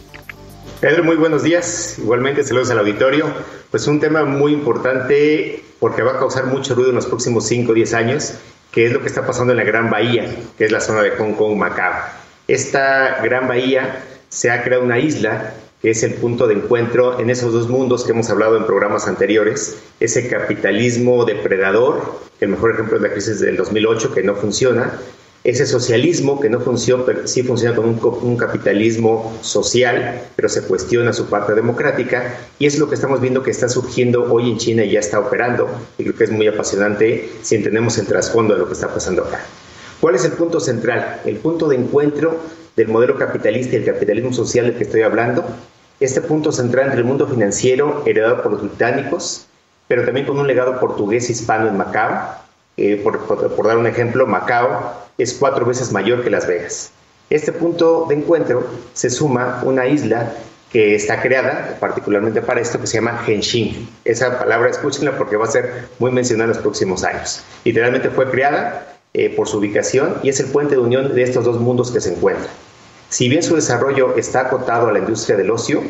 Pedro, 0.80 1.04
muy 1.04 1.18
buenos 1.18 1.44
días. 1.44 2.00
Igualmente, 2.00 2.46
saludos 2.46 2.72
al 2.72 2.80
auditorio. 2.80 3.26
Pues 3.72 3.88
un 3.88 4.00
tema 4.00 4.24
muy 4.24 4.54
importante 4.54 5.66
porque 5.82 6.02
va 6.02 6.14
a 6.14 6.18
causar 6.18 6.46
mucho 6.46 6.76
ruido 6.76 6.92
en 6.92 6.96
los 6.96 7.08
próximos 7.08 7.46
5 7.48 7.74
o 7.74 7.76
10 7.76 7.94
años, 7.94 8.36
que 8.72 8.86
es 8.86 8.94
lo 8.94 9.02
que 9.02 9.08
está 9.08 9.28
pasando 9.28 9.52
en 9.52 9.58
la 9.58 9.66
Gran 9.66 9.90
Bahía, 9.90 10.34
que 10.58 10.64
es 10.64 10.72
la 10.72 10.80
zona 10.80 11.02
de 11.02 11.12
Hong 11.18 11.34
Kong, 11.34 11.58
Macao. 11.58 12.06
Esta 12.48 13.22
Gran 13.22 13.50
Bahía 13.50 14.02
se 14.30 14.50
ha 14.50 14.64
creado 14.64 14.86
una 14.86 14.98
isla 14.98 15.56
que 15.82 15.90
es 15.90 16.04
el 16.04 16.14
punto 16.14 16.48
de 16.48 16.54
encuentro 16.54 17.20
en 17.20 17.30
esos 17.30 17.54
dos 17.54 17.68
mundos 17.68 18.04
que 18.04 18.12
hemos 18.12 18.30
hablado 18.30 18.56
en 18.56 18.66
programas 18.66 19.08
anteriores, 19.08 19.78
ese 20.00 20.28
capitalismo 20.28 21.26
depredador, 21.26 22.20
el 22.40 22.50
mejor 22.50 22.74
ejemplo 22.74 22.98
es 22.98 23.02
la 23.02 23.12
crisis 23.12 23.40
del 23.40 23.58
2008, 23.58 24.14
que 24.14 24.22
no 24.22 24.36
funciona, 24.36 25.00
ese 25.44 25.66
socialismo 25.66 26.40
que 26.40 26.52
no 26.52 26.60
funciona, 26.60 27.04
pero 27.04 27.28
sí 27.28 27.42
funciona 27.42 27.76
con 27.76 28.00
un, 28.04 28.38
capitalismo 28.38 29.36
social, 29.42 30.22
pero 30.36 30.48
se 30.50 30.62
cuestiona 30.62 31.14
su 31.14 31.26
parte 31.26 31.56
democrática, 31.56 32.38
y 32.60 32.68
es 32.68 32.78
lo 32.78 32.88
que 32.88 32.94
estamos 32.94 33.20
viendo 33.20 33.42
que 33.42 33.50
está 33.50 33.68
surgiendo 33.68 34.32
hoy 34.32 34.52
en 34.52 34.60
China 34.60 34.84
y 34.84 34.92
ya 34.92 35.00
está 35.00 35.20
operando, 35.20 35.68
y 35.98 36.04
creo 36.04 36.16
que 36.16 36.26
es 36.26 36.32
muy 36.32 36.48
apasionante 36.48 37.28
si 37.42 37.56
entendemos 37.56 37.98
el 37.98 38.06
trasfondo 38.06 38.54
de 38.54 38.60
lo 38.60 38.68
que 38.68 38.74
está 38.74 38.94
pasando 38.94 39.24
acá. 39.24 39.44
¿Cuál 40.00 40.14
es 40.14 40.26
el 40.26 40.34
punto 40.34 40.60
central? 40.60 41.22
El 41.26 41.38
punto 41.38 41.68
de 41.68 41.76
encuentro 41.76 42.40
del 42.76 42.88
modelo 42.88 43.18
capitalista 43.18 43.76
y 43.76 43.80
el 43.80 43.86
capitalismo 43.86 44.34
social 44.34 44.66
del 44.66 44.76
que 44.76 44.84
estoy 44.84 45.02
hablando 45.02 45.44
este 46.02 46.20
punto 46.20 46.52
central 46.52 46.88
entre 46.88 47.00
el 47.00 47.06
mundo 47.06 47.28
financiero 47.28 48.04
heredado 48.06 48.42
por 48.42 48.52
los 48.52 48.62
británicos, 48.62 49.46
pero 49.88 50.04
también 50.04 50.26
con 50.26 50.40
un 50.40 50.48
legado 50.48 50.80
portugués 50.80 51.30
hispano 51.30 51.68
en 51.68 51.78
Macao. 51.78 52.42
Eh, 52.78 53.00
por, 53.04 53.68
dar 53.68 53.78
un 53.78 53.86
ejemplo, 53.86 54.26
Macao 54.26 54.94
es 55.18 55.34
cuatro 55.36 55.66
veces 55.66 55.92
mayor 55.92 56.24
que 56.24 56.32
Las 56.32 56.48
Vegas. 56.48 56.92
Este 57.30 57.52
punto 57.52 58.08
de 58.10 58.16
encuentro 58.16 58.66
se 58.94 59.12
suma 59.12 59.62
una 59.64 59.86
isla 59.86 60.34
que 60.72 60.96
está 60.96 61.22
creada 61.22 61.78
particularmente 61.80 62.42
para 62.42 62.62
esto 62.62 62.80
que 62.80 62.88
se 62.88 62.96
llama 62.96 63.24
Henshin. 63.28 63.88
Esa 64.04 64.40
palabra 64.40 64.70
escúchenla 64.70 65.18
porque 65.18 65.36
va 65.36 65.46
a 65.46 65.52
ser 65.52 65.90
muy 66.00 66.12
mencionada 66.12 66.50
en 66.50 66.56
los 66.56 66.64
próximos 66.64 67.04
años. 67.04 67.44
Literalmente 67.64 68.10
fue 68.10 68.30
creada 68.32 68.98
eh, 69.14 69.30
por 69.36 69.48
su 69.48 69.60
ubicación 69.60 70.16
y 70.24 70.30
es 70.30 70.40
el 70.40 70.48
puente 70.48 70.76
de 70.76 70.82
unión 70.82 71.14
de 71.14 71.22
estos 71.22 71.46
dos 71.46 71.60
mundos 71.60 71.92
que 71.92 72.02
se 72.02 72.14
encuentran. 72.14 72.50
Si 73.12 73.28
bien 73.28 73.44
su 73.44 73.56
desarrollo 73.56 74.16
está 74.16 74.40
acotado 74.40 74.88
a 74.88 74.94
la 74.94 75.00
industria 75.00 75.36
del 75.36 75.52
ocio, 75.52 75.84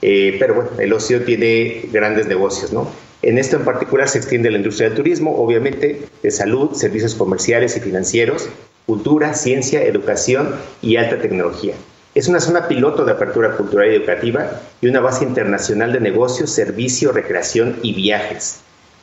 eh, 0.00 0.36
pero 0.38 0.54
bueno, 0.54 0.70
el 0.78 0.92
ocio 0.92 1.24
tiene 1.24 1.88
grandes 1.90 2.28
negocios, 2.28 2.72
¿no? 2.72 2.88
En 3.20 3.36
esto 3.36 3.56
en 3.56 3.64
particular 3.64 4.08
se 4.08 4.18
extiende 4.18 4.48
la 4.48 4.58
industria 4.58 4.88
del 4.88 4.96
turismo, 4.96 5.42
obviamente, 5.42 6.02
de 6.22 6.30
salud, 6.30 6.74
servicios 6.74 7.16
comerciales 7.16 7.76
y 7.76 7.80
financieros, 7.80 8.48
cultura, 8.86 9.34
ciencia, 9.34 9.82
educación 9.82 10.54
y 10.80 10.94
alta 10.94 11.20
tecnología. 11.20 11.74
Es 12.14 12.28
una 12.28 12.38
zona 12.38 12.68
piloto 12.68 13.04
de 13.04 13.10
apertura 13.10 13.56
cultural 13.56 13.90
y 13.90 13.96
educativa 13.96 14.60
y 14.80 14.86
una 14.86 15.00
base 15.00 15.24
internacional 15.24 15.92
de 15.92 15.98
negocios, 15.98 16.50
servicio, 16.50 17.10
recreación 17.10 17.80
y 17.82 17.92
viajes. 17.92 18.60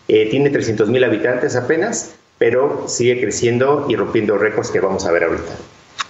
Eh, 0.07 0.29
tiene 0.31 0.49
300.000 0.49 1.05
habitantes 1.05 1.57
apenas, 1.57 2.15
pero 2.37 2.85
sigue 2.87 3.19
creciendo 3.19 3.85
y 3.89 3.97
rompiendo 3.97 4.37
récords 4.37 4.71
que 4.71 4.79
vamos 4.79 5.05
a 5.05 5.11
ver 5.11 5.25
ahorita. 5.25 5.57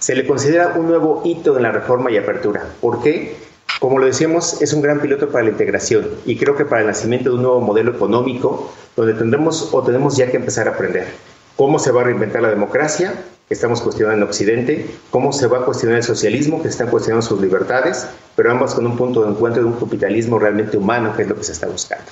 Se 0.06 0.14
le 0.14 0.24
considera 0.24 0.74
un 0.76 0.86
nuevo 0.86 1.22
hito 1.24 1.56
en 1.56 1.64
la 1.64 1.72
reforma 1.72 2.12
y 2.12 2.16
apertura. 2.16 2.64
¿Por 2.80 3.02
qué? 3.02 3.34
Como 3.80 3.98
lo 3.98 4.06
decíamos, 4.06 4.62
es 4.62 4.72
un 4.72 4.80
gran 4.80 5.00
piloto 5.00 5.30
para 5.30 5.42
la 5.42 5.50
integración 5.50 6.06
y 6.24 6.36
creo 6.36 6.54
que 6.54 6.64
para 6.64 6.82
el 6.82 6.86
nacimiento 6.86 7.30
de 7.30 7.34
un 7.34 7.42
nuevo 7.42 7.60
modelo 7.60 7.90
económico 7.90 8.72
donde 8.94 9.14
tendremos 9.14 9.70
o 9.72 9.82
tenemos 9.82 10.16
ya 10.16 10.30
que 10.30 10.36
empezar 10.36 10.68
a 10.68 10.74
aprender 10.74 11.08
cómo 11.56 11.80
se 11.80 11.90
va 11.90 12.02
a 12.02 12.04
reinventar 12.04 12.40
la 12.40 12.50
democracia, 12.50 13.14
que 13.48 13.54
estamos 13.54 13.80
cuestionando 13.80 14.22
en 14.22 14.28
Occidente, 14.28 14.86
cómo 15.10 15.32
se 15.32 15.48
va 15.48 15.58
a 15.58 15.64
cuestionar 15.64 15.96
el 15.96 16.04
socialismo, 16.04 16.62
que 16.62 16.68
están 16.68 16.86
cuestionando 16.86 17.26
sus 17.26 17.40
libertades, 17.40 18.06
pero 18.36 18.52
ambas 18.52 18.76
con 18.76 18.86
un 18.86 18.96
punto 18.96 19.24
de 19.24 19.30
encuentro 19.30 19.60
de 19.64 19.68
un 19.68 19.74
capitalismo 19.74 20.38
realmente 20.38 20.76
humano, 20.76 21.16
que 21.16 21.22
es 21.22 21.28
lo 21.28 21.34
que 21.34 21.42
se 21.42 21.50
está 21.50 21.66
buscando. 21.66 22.04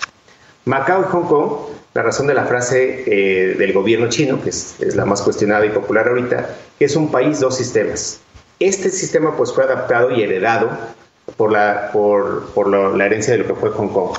Macao 0.65 1.03
y 1.03 1.13
Hong 1.13 1.29
Kong, 1.29 1.51
la 1.95 2.03
razón 2.03 2.27
de 2.27 2.35
la 2.35 2.45
frase 2.45 3.05
eh, 3.07 3.55
del 3.55 3.73
gobierno 3.73 4.09
chino, 4.09 4.43
que 4.43 4.51
es, 4.51 4.77
la 4.95 5.05
más 5.05 5.23
cuestionada 5.23 5.65
y 5.65 5.71
popular 5.71 6.09
ahorita, 6.09 6.51
que 6.79 6.85
es 6.85 6.97
un 6.97 7.11
país, 7.11 7.41
dos 7.41 7.57
sistemas. 7.57 8.21
Este 8.59 8.91
sistema 8.91 9.37
pues 9.37 9.53
fue 9.53 9.65
adaptado 9.65 10.11
y 10.11 10.23
heredado 10.23 10.71
por 11.37 11.53
la, 11.53 11.91
por, 11.93 12.47
por 12.53 12.69
la 12.69 13.07
herencia 13.07 13.33
de 13.33 13.39
lo 13.39 13.47
que 13.47 13.55
fue 13.55 13.71
Hong 13.71 13.89
Kong. 13.89 14.19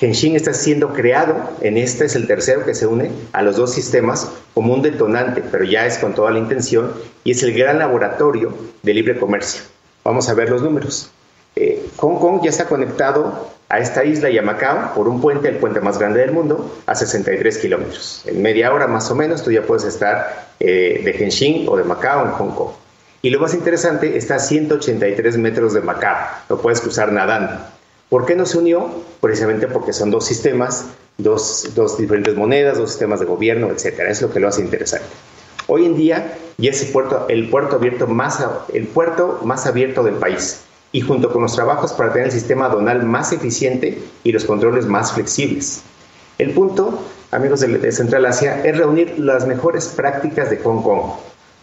Henshin 0.00 0.34
está 0.34 0.52
siendo 0.52 0.92
creado, 0.92 1.36
en 1.60 1.78
este 1.78 2.06
es 2.06 2.16
el 2.16 2.26
tercero 2.26 2.64
que 2.64 2.74
se 2.74 2.88
une 2.88 3.12
a 3.32 3.42
los 3.42 3.56
dos 3.56 3.72
sistemas 3.72 4.28
como 4.52 4.74
un 4.74 4.82
detonante, 4.82 5.40
pero 5.40 5.62
ya 5.64 5.86
es 5.86 5.98
con 5.98 6.14
toda 6.14 6.32
la 6.32 6.40
intención, 6.40 6.92
y 7.22 7.30
es 7.30 7.42
el 7.44 7.56
gran 7.56 7.78
laboratorio 7.78 8.52
de 8.82 8.92
libre 8.92 9.18
comercio. 9.18 9.62
Vamos 10.02 10.28
a 10.28 10.34
ver 10.34 10.50
los 10.50 10.62
números. 10.62 11.10
Eh, 11.54 11.86
Hong 11.98 12.18
Kong 12.18 12.40
ya 12.42 12.50
está 12.50 12.66
conectado 12.66 13.53
a 13.68 13.78
esta 13.78 14.04
isla 14.04 14.30
y 14.30 14.38
a 14.38 14.42
Macao 14.42 14.94
por 14.94 15.08
un 15.08 15.20
puente, 15.20 15.48
el 15.48 15.56
puente 15.56 15.80
más 15.80 15.98
grande 15.98 16.20
del 16.20 16.32
mundo, 16.32 16.70
a 16.86 16.94
63 16.94 17.58
kilómetros. 17.58 18.22
En 18.26 18.42
media 18.42 18.72
hora 18.72 18.86
más 18.86 19.10
o 19.10 19.14
menos 19.14 19.42
tú 19.42 19.50
ya 19.50 19.62
puedes 19.62 19.84
estar 19.84 20.48
eh, 20.60 21.00
de 21.04 21.10
Henshin 21.10 21.66
o 21.68 21.76
de 21.76 21.84
Macao 21.84 22.24
en 22.24 22.32
Hong 22.32 22.54
Kong. 22.54 22.70
Y 23.22 23.30
lo 23.30 23.40
más 23.40 23.54
interesante, 23.54 24.18
está 24.18 24.34
a 24.34 24.38
183 24.38 25.38
metros 25.38 25.72
de 25.72 25.80
Macao, 25.80 26.16
lo 26.48 26.60
puedes 26.60 26.80
cruzar 26.80 27.10
nadando. 27.10 27.58
¿Por 28.10 28.26
qué 28.26 28.36
no 28.36 28.44
se 28.44 28.58
unió? 28.58 28.90
Precisamente 29.20 29.66
porque 29.66 29.94
son 29.94 30.10
dos 30.10 30.26
sistemas, 30.26 30.86
dos, 31.16 31.96
diferentes 31.98 32.36
monedas, 32.36 32.76
dos 32.76 32.90
sistemas 32.90 33.20
de 33.20 33.26
gobierno, 33.26 33.70
etcétera. 33.70 34.10
Es 34.10 34.20
lo 34.20 34.30
que 34.30 34.40
lo 34.40 34.48
hace 34.48 34.60
interesante. 34.60 35.06
Hoy 35.66 35.86
en 35.86 35.96
día 35.96 36.36
ya 36.58 36.70
es 36.70 36.84
puerto, 36.84 37.26
el 37.28 37.48
puerto, 37.48 37.76
abierto 37.76 38.06
más, 38.06 38.44
el 38.74 38.86
puerto 38.86 39.40
más 39.42 39.66
abierto 39.66 40.02
del 40.02 40.16
país 40.16 40.63
y 40.94 41.00
junto 41.00 41.32
con 41.32 41.42
los 41.42 41.56
trabajos 41.56 41.92
para 41.92 42.12
tener 42.12 42.28
el 42.28 42.32
sistema 42.32 42.68
donal 42.68 43.02
más 43.02 43.32
eficiente 43.32 43.98
y 44.22 44.30
los 44.30 44.44
controles 44.44 44.86
más 44.86 45.12
flexibles. 45.12 45.82
El 46.38 46.52
punto, 46.52 47.02
amigos 47.32 47.60
de, 47.60 47.90
Central 47.90 48.24
Asia, 48.26 48.64
es 48.64 48.78
reunir 48.78 49.18
las 49.18 49.44
mejores 49.44 49.88
prácticas 49.88 50.50
de 50.50 50.58
Hong 50.58 50.82
Kong, 50.82 51.14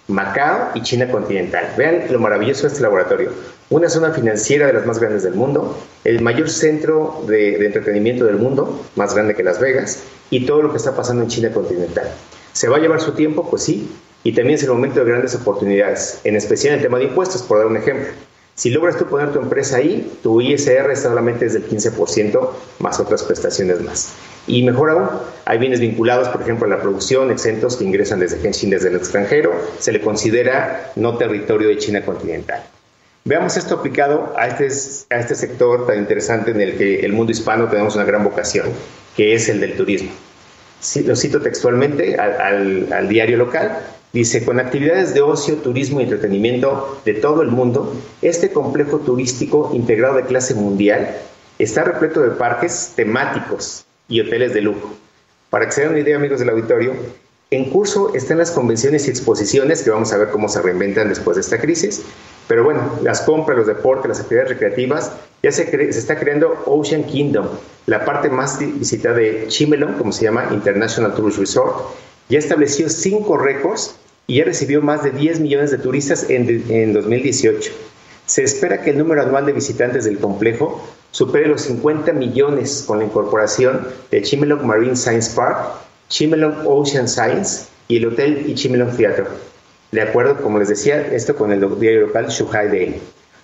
Macao 0.10 0.72
y 0.76 0.82
China 0.82 1.10
continental. 1.10 1.66
Vean 1.78 2.12
lo 2.12 2.20
maravilloso 2.20 2.64
de 2.64 2.68
este 2.68 2.82
laboratorio. 2.82 3.30
Una 3.70 3.88
zona 3.88 4.12
financiera 4.12 4.68
de 4.68 4.74
las 4.74 4.86
más 4.86 5.00
grandes 5.00 5.24
del 5.24 5.36
mundo, 5.36 5.78
el 6.04 6.22
mayor 6.22 6.50
centro 6.50 7.24
de, 7.26 7.58
de, 7.58 7.68
entretenimiento 7.68 8.26
del 8.26 8.36
mundo, 8.36 8.84
más 8.98 9.16
grande 9.16 9.34
que 9.34 9.44
Las 9.44 9.62
Vegas, 9.62 10.04
y 10.30 10.46
todo 10.46 10.62
lo 10.62 10.72
que 10.72 10.78
está 10.78 10.94
pasando 10.94 11.24
en 11.24 11.30
China 11.30 11.54
continental. 11.54 12.12
¿Se 12.52 12.68
va 12.68 12.76
a 12.76 12.80
llevar 12.82 13.00
su 13.00 13.14
tiempo? 13.14 13.50
Pues 13.50 13.64
sí, 13.64 13.90
y 14.26 14.34
también 14.34 14.56
es 14.56 14.64
el 14.64 14.72
momento 14.72 15.00
de 15.00 15.06
grandes 15.06 15.36
oportunidades, 15.36 16.20
en 16.26 16.36
especial 16.36 16.74
en 16.74 16.80
el 16.80 16.84
tema 16.84 16.98
de 16.98 17.06
impuestos, 17.06 17.44
por 17.44 17.60
dar 17.60 17.68
un 17.68 17.78
ejemplo. 17.78 18.10
Si 18.62 18.70
logras 18.70 18.96
tú 18.96 19.08
poner 19.08 19.34
tu 19.34 19.40
empresa 19.40 19.78
ahí, 19.78 20.20
tu 20.22 20.40
ISR 20.40 20.96
solamente 20.96 21.48
es 21.48 21.54
del 21.54 21.68
15% 21.68 22.48
más 22.78 23.00
otras 23.00 23.24
prestaciones 23.24 23.82
más. 23.82 24.14
Y 24.46 24.62
mejor 24.62 24.92
aún, 24.92 25.10
hay 25.46 25.58
bienes 25.58 25.80
vinculados, 25.80 26.28
por 26.28 26.44
ejemplo, 26.44 26.68
a 26.68 26.70
la 26.70 26.80
producción, 26.80 27.32
exentos 27.32 27.76
que 27.76 27.86
ingresan 27.86 28.20
desde 28.20 28.38
Henshin, 28.38 28.70
desde 28.70 28.90
el 28.90 28.98
extranjero, 28.98 29.52
se 29.80 29.92
le 29.92 30.00
considera 30.00 30.92
no 30.96 31.18
territorio 31.18 31.70
de 31.70 31.80
China 31.80 32.06
continental. 32.06 32.64
Veamos 33.26 33.58
esto 33.58 33.74
aplicado 33.74 34.32
a 34.38 34.46
este, 34.46 34.68
a 35.10 35.18
este 35.18 35.34
sector 35.34 35.88
tan 35.88 35.98
interesante 35.98 36.52
en 36.52 36.62
el 36.62 36.78
que 36.78 37.00
el 37.00 37.14
mundo 37.14 37.32
hispano 37.32 37.68
tenemos 37.68 37.96
una 37.96 38.06
gran 38.06 38.24
vocación, 38.24 38.68
que 39.18 39.34
es 39.34 39.50
el 39.50 39.60
del 39.60 39.76
turismo. 39.76 40.12
lo 41.04 41.16
cito 41.16 41.42
textualmente 41.42 42.16
al, 42.16 42.94
al 42.94 43.10
diario 43.10 43.38
local. 43.38 43.80
Dice, 44.14 44.44
con 44.44 44.60
actividades 44.60 45.14
de 45.14 45.22
ocio, 45.22 45.56
turismo 45.58 46.02
y 46.02 46.04
entretenimiento 46.04 47.00
de 47.06 47.14
todo 47.14 47.42
el 47.42 47.48
mundo, 47.48 47.96
este 48.22 48.52
complejo 48.52 49.00
turístico 49.00 49.72
integrado 49.74 50.16
de 50.16 50.26
clase 50.26 50.54
mundial 50.54 51.16
está 51.60 51.86
repleto 51.86 52.22
de 52.22 52.32
parques 52.32 52.92
temáticos 52.96 53.86
y 54.10 54.20
hoteles 54.20 54.54
de 54.54 54.62
lujo. 54.62 54.94
Para 55.50 55.66
que 55.66 55.72
se 55.72 55.82
den 55.82 55.92
una 55.92 56.00
idea, 56.00 56.18
amigos 56.18 56.40
del 56.40 56.50
auditorio, 56.50 56.94
en 57.52 57.70
curso 57.70 58.14
están 58.14 58.40
las 58.40 58.52
convenciones 58.52 59.08
y 59.08 59.12
exposiciones 59.12 59.82
que 59.82 59.92
vamos 59.92 60.12
a 60.12 60.18
ver 60.18 60.30
cómo 60.30 60.50
se 60.50 60.62
reinventan 60.62 61.08
después 61.08 61.36
de 61.36 61.42
esta 61.42 61.60
crisis. 61.60 62.02
Pero 62.50 62.66
bueno, 62.66 62.82
las 63.04 63.22
compras, 63.22 63.58
los 63.58 63.68
deportes, 63.68 64.10
las 64.10 64.20
actividades 64.20 64.50
recreativas, 64.50 65.14
ya 65.42 65.54
se, 65.54 65.70
se 65.70 66.00
está 66.00 66.20
creando 66.20 66.62
Ocean 66.66 67.06
Kingdom, 67.06 67.48
la 67.86 68.04
parte 68.04 68.30
más 68.30 68.60
visitada 68.60 69.16
de 69.16 69.46
Chimelong, 69.48 69.98
como 69.98 70.12
se 70.12 70.26
llama 70.26 70.50
International 70.52 71.16
Tourist 71.16 71.40
Resort, 71.40 71.78
ya 72.28 72.40
estableció 72.40 72.90
cinco 72.90 73.38
récords 73.38 73.96
y 74.28 74.38
ya 74.38 74.46
recibió 74.46 74.82
más 74.82 75.04
de 75.04 75.12
10 75.12 75.40
millones 75.40 75.72
de 75.72 75.78
turistas 75.78 76.30
en, 76.30 76.66
en 76.70 76.94
2018. 76.94 77.72
Se 78.26 78.44
espera 78.44 78.82
que 78.82 78.92
el 78.92 78.98
número 78.98 79.22
anual 79.22 79.46
de 79.46 79.52
visitantes 79.52 80.06
del 80.06 80.20
complejo 80.20 80.82
supere 81.12 81.48
los 81.48 81.62
50 81.64 82.14
millones 82.14 82.86
con 82.88 83.00
la 83.00 83.06
incorporación 83.06 83.88
de 84.10 84.22
Chimelong 84.22 84.66
Marine 84.66 84.96
Science 84.96 85.36
Park, 85.36 85.74
Chimelong 86.08 86.66
Ocean 86.66 87.08
Science 87.08 87.66
y 87.88 87.98
el 87.98 88.08
Hotel 88.08 88.56
Chimelong 88.56 88.96
Theatre. 88.96 89.26
De 89.92 90.02
acuerdo, 90.02 90.42
como 90.42 90.60
les 90.60 90.70
decía, 90.70 91.02
esto 91.14 91.36
con 91.36 91.52
el 91.52 91.60
diario 91.80 92.08
local 92.08 92.28
Shuhai 92.30 92.68
Daily. 92.70 93.02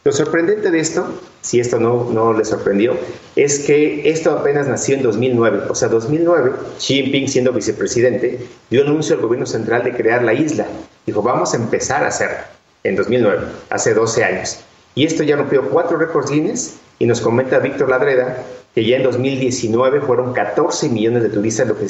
Lo 0.07 0.13
sorprendente 0.13 0.71
de 0.71 0.79
esto, 0.79 1.05
si 1.41 1.59
esto 1.59 1.81
no, 1.81 2.09
no 2.13 2.31
le 2.31 2.45
sorprendió, 2.45 2.93
es 3.35 3.59
que 3.59 4.09
esto 4.09 4.31
apenas 4.31 4.65
nació 4.65 4.95
en 4.95 5.03
2009. 5.03 5.63
O 5.67 5.75
sea, 5.75 5.89
2009, 5.89 6.53
Xi 6.77 6.93
Jinping, 7.03 7.27
siendo 7.27 7.51
vicepresidente, 7.51 8.39
dio 8.69 8.83
anuncio 8.83 9.15
al 9.15 9.21
gobierno 9.21 9.45
central 9.45 9.83
de 9.83 9.91
crear 9.91 10.23
la 10.23 10.33
isla. 10.33 10.65
Dijo, 11.05 11.21
vamos 11.21 11.53
a 11.53 11.57
empezar 11.57 12.05
a 12.05 12.07
hacerlo. 12.07 12.37
En 12.85 12.95
2009, 12.95 13.47
hace 13.69 13.93
12 13.93 14.23
años. 14.23 14.59
Y 14.95 15.05
esto 15.05 15.23
ya 15.23 15.35
rompió 15.35 15.69
cuatro 15.69 15.97
récords 15.97 16.31
Guinness 16.31 16.77
y 16.99 17.05
nos 17.05 17.19
comenta 17.19 17.59
Víctor 17.59 17.89
Ladreda 17.89 18.45
que 18.73 18.85
ya 18.85 18.95
en 18.95 19.03
2019 19.03 19.99
fueron 19.99 20.31
14 20.31 20.87
millones 20.87 21.23
de 21.23 21.29
turistas 21.29 21.67
lo 21.67 21.77
que 21.77 21.87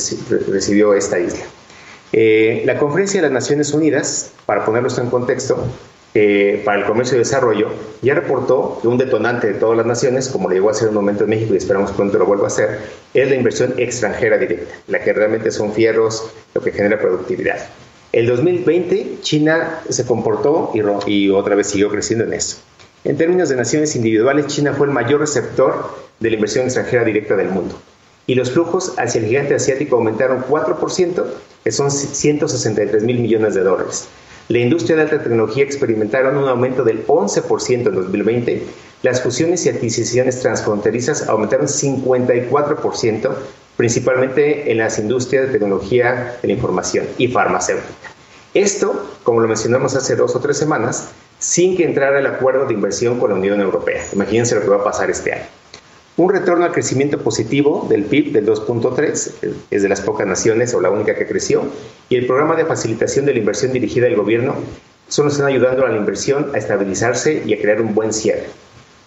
recibió 0.52 0.96
esta 0.96 1.20
isla. 1.20 1.46
Eh, 2.14 2.64
la 2.66 2.80
Conferencia 2.80 3.22
de 3.22 3.28
las 3.28 3.34
Naciones 3.34 3.76
Unidas, 3.76 4.32
para 4.48 4.66
ponerlo 4.66 4.88
esto 4.88 5.02
en 5.02 5.12
contexto, 5.12 5.68
para 6.64 6.80
el 6.80 6.86
comercio 6.86 7.16
y 7.16 7.20
desarrollo, 7.20 7.70
ya 8.02 8.14
reportó 8.14 8.80
que 8.82 8.88
un 8.88 8.98
detonante 8.98 9.48
de 9.48 9.54
todas 9.56 9.78
las 9.78 9.86
naciones, 9.86 10.30
como 10.30 10.48
lo 10.48 10.56
llegó 10.56 10.70
a 10.70 10.74
ser 10.74 10.90
un 10.90 10.96
momento 10.96 11.26
en 11.26 11.32
México 11.32 11.54
y 11.54 11.58
esperamos 11.58 11.92
pronto 11.92 12.18
lo 12.18 12.26
vuelva 12.26 12.46
a 12.46 12.48
hacer, 12.48 12.80
es 13.14 13.30
la 13.30 13.36
inversión 13.36 13.74
extranjera 13.78 14.38
directa, 14.38 14.74
la 14.88 15.04
que 15.04 15.14
realmente 15.14 15.52
son 15.52 15.74
fierros, 15.74 16.32
lo 16.54 16.62
que 16.62 16.72
genera 16.72 17.00
productividad. 17.00 17.58
El 18.14 18.28
2020 18.28 19.18
China 19.22 19.82
se 19.90 20.06
comportó 20.06 20.72
y, 20.74 20.82
y 21.12 21.30
otra 21.30 21.56
vez 21.56 21.68
siguió 21.68 21.90
creciendo 21.90 22.26
en 22.26 22.34
eso. 22.34 22.58
En 23.04 23.18
términos 23.18 23.50
de 23.50 23.56
naciones 23.56 23.96
individuales, 23.96 24.48
China 24.48 24.74
fue 24.74 24.88
el 24.88 24.94
mayor 24.94 25.20
receptor 25.20 25.92
de 26.20 26.30
la 26.30 26.36
inversión 26.36 26.66
extranjera 26.66 27.04
directa 27.04 27.36
del 27.36 27.50
mundo. 27.50 27.76
Y 28.26 28.36
los 28.36 28.52
flujos 28.52 28.94
hacia 28.98 29.22
el 29.22 29.28
gigante 29.28 29.56
asiático 29.56 29.98
aumentaron 29.98 30.44
4%, 30.44 31.26
que 31.64 31.72
son 31.72 31.92
163 31.92 33.04
mil 33.04 33.20
millones 33.20 33.56
de 33.56 33.62
dólares. 33.62 34.08
La 34.50 34.60
industria 34.60 34.96
de 34.96 35.02
alta 35.02 35.22
tecnología 35.22 35.64
experimentaron 35.64 36.38
un 36.38 36.48
aumento 36.48 36.84
del 36.84 37.06
11% 37.06 37.70
en 37.70 37.96
2020, 37.96 38.64
las 39.04 39.22
fusiones 39.22 39.66
y 39.66 39.70
adquisiciones 39.70 40.40
transfronterizas 40.40 41.28
aumentaron 41.28 41.68
54%, 41.68 43.30
principalmente 43.76 44.72
en 44.72 44.78
las 44.78 45.00
industrias 45.00 45.48
de 45.48 45.52
tecnología 45.52 46.38
de 46.42 46.48
la 46.48 46.54
información 46.54 47.06
y 47.18 47.28
farmacéutica. 47.28 47.90
Esto, 48.54 49.18
como 49.24 49.42
lo 49.42 49.50
mencionamos 49.50 49.96
hace 49.96 50.16
dos 50.16 50.34
o 50.36 50.40
tres 50.40 50.58
semanas, 50.58 51.10
sin 51.40 51.76
que 51.76 51.84
entrara 51.84 52.18
el 52.20 52.26
acuerdo 52.26 52.66
de 52.66 52.74
inversión 52.74 53.20
con 53.20 53.30
la 53.32 53.36
Unión 53.36 53.60
Europea. 53.60 54.02
Imagínense 54.14 54.56
lo 54.56 54.62
que 54.62 54.70
va 54.70 54.78
a 54.78 54.84
pasar 54.84 55.12
este 55.12 55.34
año. 55.34 55.46
Un 56.18 56.34
retorno 56.34 56.66
al 56.66 56.72
crecimiento 56.72 57.20
positivo 57.20 57.86
del 57.92 58.04
PIB 58.06 58.32
del 58.32 58.48
2.3, 58.48 59.34
es 59.70 59.84
de 59.84 59.88
las 59.88 60.02
pocas 60.02 60.26
naciones 60.26 60.74
o 60.74 60.82
la 60.82 60.90
única 60.90 61.14
que 61.14 61.28
creció, 61.28 61.62
y 62.10 62.16
el 62.16 62.26
programa 62.26 62.56
de 62.56 62.66
facilitación 62.66 63.28
de 63.28 63.34
la 63.34 63.40
inversión 63.40 63.72
dirigida 63.72 64.06
del 64.06 64.16
gobierno 64.16 64.56
solo 65.08 65.30
están 65.30 65.46
ayudando 65.46 65.86
a 65.86 65.90
la 65.90 65.98
inversión 65.98 66.50
a 66.56 66.58
estabilizarse 66.58 67.44
y 67.46 67.54
a 67.54 67.62
crear 67.62 67.82
un 67.82 67.94
buen 67.94 68.14
cierre. 68.14 68.48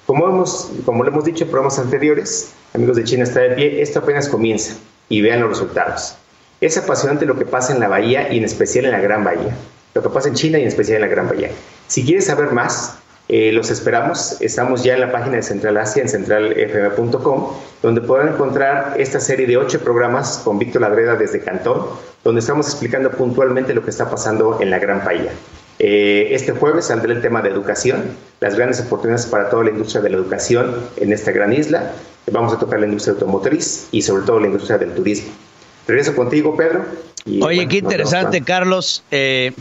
Como, 0.06 0.28
hemos, 0.28 0.70
como 0.84 1.02
lo 1.02 1.10
hemos 1.10 1.24
dicho 1.24 1.42
en 1.42 1.50
programas 1.50 1.80
anteriores, 1.80 2.52
amigos 2.74 2.96
de 2.96 3.02
China 3.02 3.24
está 3.24 3.40
de 3.40 3.56
pie, 3.56 3.82
esto 3.82 3.98
apenas 3.98 4.28
comienza 4.28 4.76
y 5.08 5.20
vean 5.20 5.40
los 5.40 5.50
resultados. 5.50 6.14
Es 6.60 6.76
apasionante 6.76 7.26
lo 7.26 7.36
que 7.36 7.44
pasa 7.44 7.72
en 7.72 7.80
la 7.80 7.88
bahía 7.88 8.32
y 8.32 8.38
en 8.38 8.44
especial 8.44 8.84
en 8.84 8.92
la 8.92 9.00
Gran 9.00 9.24
Bahía. 9.24 9.56
Lo 9.94 10.02
que 10.02 10.10
pasa 10.10 10.28
en 10.28 10.34
China 10.34 10.60
y 10.60 10.62
en 10.62 10.68
especial 10.68 10.96
en 10.96 11.02
la 11.02 11.08
Gran 11.08 11.28
Bahía. 11.28 11.50
Si 11.88 12.04
quieres 12.04 12.26
saber 12.26 12.52
más, 12.52 12.99
eh, 13.32 13.52
los 13.52 13.70
esperamos. 13.70 14.38
Estamos 14.40 14.82
ya 14.82 14.94
en 14.94 15.02
la 15.02 15.12
página 15.12 15.36
de 15.36 15.44
Central 15.44 15.76
Asia, 15.76 16.02
en 16.02 16.08
centralfm.com, 16.08 17.52
donde 17.80 18.00
podrán 18.00 18.30
encontrar 18.30 18.94
esta 18.98 19.20
serie 19.20 19.46
de 19.46 19.56
ocho 19.56 19.78
programas 19.78 20.42
con 20.44 20.58
Víctor 20.58 20.82
Ladreda 20.82 21.14
desde 21.14 21.40
Cantón, 21.40 21.86
donde 22.24 22.40
estamos 22.40 22.66
explicando 22.66 23.08
puntualmente 23.12 23.72
lo 23.72 23.84
que 23.84 23.90
está 23.90 24.10
pasando 24.10 24.58
en 24.60 24.70
la 24.70 24.80
Gran 24.80 25.04
Bahía. 25.04 25.30
Eh, 25.78 26.30
este 26.32 26.50
jueves 26.50 26.86
saldrá 26.86 27.12
el 27.12 27.22
tema 27.22 27.40
de 27.40 27.50
educación, 27.50 28.16
las 28.40 28.56
grandes 28.56 28.80
oportunidades 28.80 29.26
para 29.26 29.48
toda 29.48 29.62
la 29.62 29.70
industria 29.70 30.02
de 30.02 30.10
la 30.10 30.16
educación 30.16 30.74
en 30.96 31.12
esta 31.12 31.30
gran 31.30 31.52
isla. 31.52 31.92
Vamos 32.32 32.52
a 32.52 32.58
tocar 32.58 32.80
la 32.80 32.86
industria 32.86 33.12
automotriz 33.12 33.86
y 33.92 34.02
sobre 34.02 34.24
todo 34.24 34.40
la 34.40 34.48
industria 34.48 34.76
del 34.76 34.92
turismo. 34.92 35.30
Regreso 35.86 36.16
contigo, 36.16 36.56
Pedro. 36.56 36.84
Oye, 37.26 37.68
qué 37.68 37.78
interesante, 37.78 38.40
Carlos. 38.42 39.02
Eh, 39.10 39.52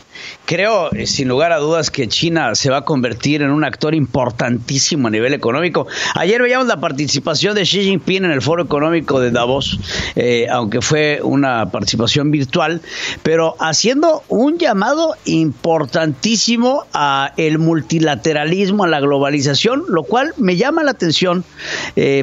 creo, 0.45 0.91
eh, 0.93 1.05
sin 1.05 1.27
lugar 1.27 1.51
a 1.51 1.57
dudas, 1.57 1.91
que 1.91 2.07
China 2.07 2.55
se 2.55 2.69
va 2.69 2.77
a 2.77 2.85
convertir 2.85 3.41
en 3.41 3.51
un 3.51 3.65
actor 3.65 3.93
importantísimo 3.93 5.09
a 5.09 5.11
nivel 5.11 5.33
económico. 5.33 5.85
Ayer 6.15 6.41
veíamos 6.41 6.67
la 6.67 6.79
participación 6.79 7.55
de 7.55 7.63
Xi 7.63 7.83
Jinping 7.83 8.23
en 8.23 8.31
el 8.31 8.41
Foro 8.41 8.63
Económico 8.63 9.19
de 9.19 9.31
Davos, 9.31 9.77
eh, 10.15 10.47
aunque 10.49 10.81
fue 10.81 11.19
una 11.21 11.69
participación 11.69 12.31
virtual, 12.31 12.81
pero 13.23 13.55
haciendo 13.59 14.23
un 14.29 14.57
llamado 14.57 15.15
importantísimo 15.25 16.85
a 16.93 17.33
el 17.35 17.59
multilateralismo, 17.59 18.85
a 18.85 18.87
la 18.87 19.01
globalización, 19.01 19.83
lo 19.89 20.03
cual 20.03 20.33
me 20.37 20.55
llama 20.55 20.83
la 20.83 20.91
atención 20.91 21.43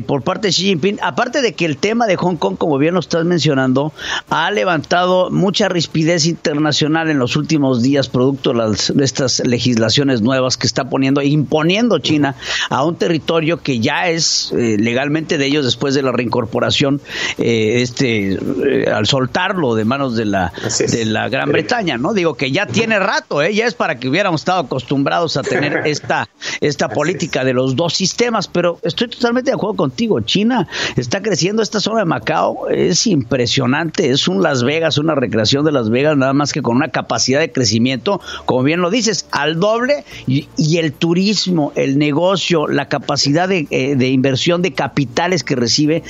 por 0.06 0.22
parte 0.22 0.48
de 0.48 0.52
Xi 0.52 0.62
Jinping. 0.62 0.98
Aparte 1.02 1.42
de 1.42 1.52
que 1.52 1.66
el 1.66 1.76
tema 1.76 2.06
de 2.06 2.16
Hong 2.16 2.36
Kong, 2.36 2.56
como 2.56 2.78
bien 2.78 2.94
lo 2.94 3.00
estás 3.00 3.24
mencionando, 3.24 3.92
ha 4.30 4.50
levantado 4.50 5.25
mucha 5.30 5.68
rispidez 5.68 6.26
internacional 6.26 7.10
en 7.10 7.18
los 7.18 7.36
últimos 7.36 7.82
días, 7.82 8.08
producto 8.08 8.52
de 8.52 9.04
estas 9.04 9.40
legislaciones 9.44 10.22
nuevas 10.22 10.56
que 10.56 10.66
está 10.66 10.88
poniendo, 10.88 11.22
imponiendo 11.22 11.98
China 11.98 12.36
a 12.70 12.84
un 12.84 12.96
territorio 12.96 13.62
que 13.62 13.80
ya 13.80 14.08
es 14.08 14.52
eh, 14.52 14.76
legalmente 14.78 15.38
de 15.38 15.46
ellos 15.46 15.64
después 15.64 15.94
de 15.94 16.02
la 16.02 16.12
reincorporación, 16.12 17.00
eh, 17.38 17.82
este, 17.82 18.34
eh, 18.34 18.90
al 18.90 19.06
soltarlo 19.06 19.74
de 19.74 19.84
manos 19.84 20.16
de 20.16 20.24
la, 20.24 20.52
de 20.78 21.04
la 21.04 21.28
Gran 21.28 21.50
Bretaña, 21.50 21.98
¿no? 21.98 22.14
Digo 22.14 22.34
que 22.34 22.50
ya 22.50 22.66
tiene 22.66 22.98
rato, 22.98 23.42
ya 23.48 23.66
es 23.66 23.74
para 23.74 23.98
que 23.98 24.08
hubiéramos 24.08 24.42
estado 24.42 24.60
acostumbrados 24.60 25.36
a 25.36 25.42
tener 25.42 25.82
esta, 25.86 26.28
esta 26.60 26.88
política 26.88 27.44
de 27.44 27.52
los 27.52 27.76
dos 27.76 27.94
sistemas, 27.94 28.48
pero 28.48 28.78
estoy 28.82 29.08
totalmente 29.08 29.50
de 29.50 29.54
acuerdo 29.54 29.76
contigo. 29.76 30.20
China 30.20 30.68
está 30.96 31.20
creciendo, 31.22 31.62
esta 31.62 31.80
zona 31.80 32.00
de 32.00 32.04
Macao 32.04 32.68
es 32.68 33.06
impresionante, 33.06 34.10
es 34.10 34.28
un 34.28 34.42
Las 34.42 34.62
Vegas, 34.62 34.98
una 34.98 35.14
recreación 35.16 35.64
de 35.64 35.72
Las 35.72 35.90
Vegas, 35.90 36.16
nada 36.16 36.32
más 36.32 36.52
que 36.52 36.62
con 36.62 36.76
una 36.76 36.88
capacidad 36.88 37.40
de 37.40 37.50
crecimiento, 37.50 38.20
como 38.44 38.62
bien 38.62 38.80
lo 38.80 38.90
dices, 38.90 39.26
al 39.30 39.58
doble, 39.58 40.04
y, 40.26 40.46
el 40.76 40.92
turismo, 40.92 41.72
el 41.74 41.98
negocio, 41.98 42.66
la 42.66 42.88
capacidad 42.88 43.48
de, 43.48 43.66
eh, 43.70 43.96
de 43.96 44.08
inversión 44.08 44.62
de 44.62 44.72
capitales 44.72 45.42
que 45.42 45.56
recibe 45.56 46.02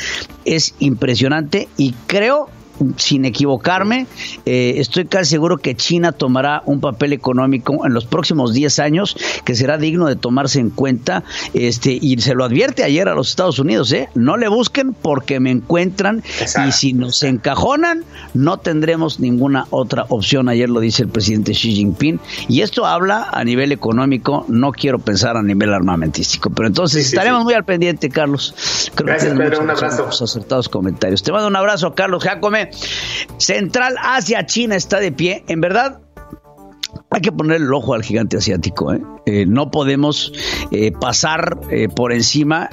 es 0.45 0.75
impresionante 0.81 1.69
y 1.77 1.95
creo 2.07 2.49
sin 2.97 3.25
equivocarme, 3.25 4.07
eh, 4.45 4.75
estoy 4.77 5.07
casi 5.07 5.31
seguro 5.31 5.59
que 5.59 5.75
China 5.75 6.13
tomará 6.13 6.63
un 6.67 6.81
papel 6.81 7.13
económico 7.13 7.87
en 7.87 7.93
los 7.93 8.05
próximos 8.05 8.53
10 8.53 8.79
años 8.79 9.17
que 9.45 9.55
será 9.55 9.79
digno 9.79 10.07
de 10.07 10.17
tomarse 10.17 10.61
en 10.61 10.71
cuenta. 10.71 11.25
Este, 11.55 11.99
y 12.01 12.19
se 12.19 12.35
lo 12.35 12.45
advierte 12.45 12.85
ayer 12.85 13.09
a 13.09 13.15
los 13.15 13.29
Estados 13.29 13.59
Unidos, 13.59 13.93
¿eh? 13.93 14.09
no 14.15 14.37
le 14.37 14.49
busquen 14.49 14.95
porque 14.95 15.41
me 15.41 15.51
encuentran 15.51 16.23
y 16.67 16.73
si 16.73 16.93
nos 16.93 17.23
encajonan, 17.23 18.05
no 18.35 18.59
tendremos 18.59 19.21
ninguna 19.21 19.67
otra 19.71 20.07
opción. 20.09 20.49
Ayer 20.49 20.69
lo 20.69 20.81
dice 20.81 21.03
el 21.03 21.09
presidente 21.09 21.53
Xi 21.53 21.75
Jinping. 21.75 22.21
Y 22.49 22.63
esto 22.63 22.87
habla 22.87 23.29
a 23.33 23.45
nivel 23.45 23.73
económico, 23.73 24.45
no 24.49 24.73
quiero 24.73 24.99
pensar 24.99 25.37
a 25.37 25.43
nivel 25.43 25.73
armamentístico. 25.73 26.51
Pero 26.51 26.69
entonces 26.69 27.07
estaremos 27.07 27.45
muy 27.45 27.55
al 27.55 27.65
pendiente, 27.65 28.09
Carlos. 28.09 28.91
Gracias, 28.97 29.37
Pedro. 29.37 29.61
Un 29.61 29.71
abrazo. 29.71 30.09
Acertados 30.09 30.69
comentarios. 30.69 31.23
Te 31.23 31.33
mando 31.33 31.49
un 31.49 31.57
abrazo, 31.57 31.95
Carlos 31.95 32.23
Jacome. 32.25 32.66
Central 33.39 33.97
Asia, 34.03 34.47
China 34.47 34.77
está 34.77 34.99
de 35.01 35.13
pie. 35.13 35.45
En 35.49 35.61
verdad, 35.61 36.01
hay 37.11 37.21
que 37.21 37.33
poner 37.33 37.57
el 37.57 37.73
ojo 37.73 37.95
al 37.95 38.03
gigante 38.03 38.37
asiático. 38.37 38.93
¿eh? 38.93 39.01
Eh, 39.27 39.47
no 39.47 39.71
podemos 39.71 40.33
eh, 40.71 40.93
pasar 40.93 41.59
por 41.95 42.13
encima 42.13 42.69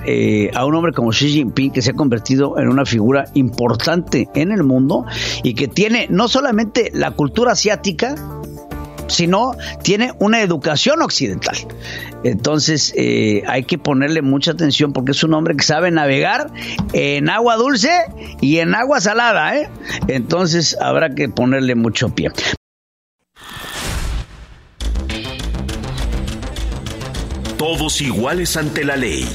a 0.53 0.65
un 0.65 0.75
hombre 0.75 0.93
como 0.93 1.11
Xi 1.11 1.29
Jinping 1.29 1.71
que 1.71 1.81
se 1.81 1.91
ha 1.91 1.93
convertido 1.93 2.59
en 2.59 2.67
una 2.67 2.85
figura 2.85 3.25
importante 3.33 4.29
en 4.33 4.51
el 4.51 4.63
mundo 4.63 5.05
y 5.43 5.53
que 5.53 5.67
tiene 5.67 6.07
no 6.09 6.27
solamente 6.27 6.91
la 6.93 7.11
cultura 7.11 7.53
asiática, 7.53 8.15
sino 9.13 9.55
tiene 9.83 10.13
una 10.19 10.41
educación 10.41 11.01
occidental. 11.01 11.55
Entonces 12.23 12.93
eh, 12.97 13.43
hay 13.47 13.63
que 13.63 13.77
ponerle 13.77 14.21
mucha 14.21 14.51
atención 14.51 14.93
porque 14.93 15.11
es 15.11 15.23
un 15.23 15.33
hombre 15.33 15.55
que 15.55 15.63
sabe 15.63 15.91
navegar 15.91 16.51
en 16.93 17.29
agua 17.29 17.55
dulce 17.55 17.91
y 18.41 18.57
en 18.57 18.75
agua 18.75 19.01
salada. 19.01 19.57
¿eh? 19.57 19.69
Entonces 20.07 20.77
habrá 20.81 21.13
que 21.13 21.29
ponerle 21.29 21.75
mucho 21.75 22.09
pie. 22.09 22.31
Todos 27.57 28.01
iguales 28.01 28.57
ante 28.57 28.83
la 28.83 28.97
ley. 28.97 29.25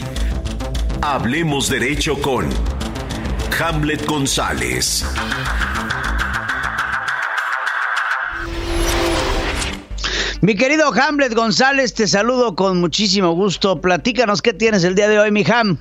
Hablemos 1.01 1.71
derecho 1.71 2.21
con 2.21 2.47
Hamlet 3.59 4.05
González. 4.07 5.05
Mi 10.40 10.55
querido 10.55 10.92
Hamlet 10.92 11.35
González, 11.35 11.94
te 11.94 12.07
saludo 12.07 12.55
con 12.55 12.81
muchísimo 12.81 13.33
gusto. 13.33 13.81
Platícanos 13.81 14.40
qué 14.40 14.53
tienes 14.53 14.85
el 14.85 14.94
día 14.94 15.09
de 15.09 15.18
hoy, 15.18 15.33
mi 15.33 15.44
Ham. 15.51 15.77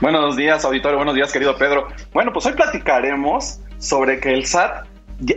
Buenos 0.00 0.36
días, 0.36 0.64
auditorio. 0.64 0.96
Buenos 0.96 1.16
días, 1.16 1.32
querido 1.32 1.56
Pedro. 1.58 1.88
Bueno, 2.12 2.32
pues 2.32 2.46
hoy 2.46 2.52
platicaremos 2.52 3.58
sobre 3.78 4.20
que 4.20 4.32
el 4.32 4.46
SAT 4.46 4.86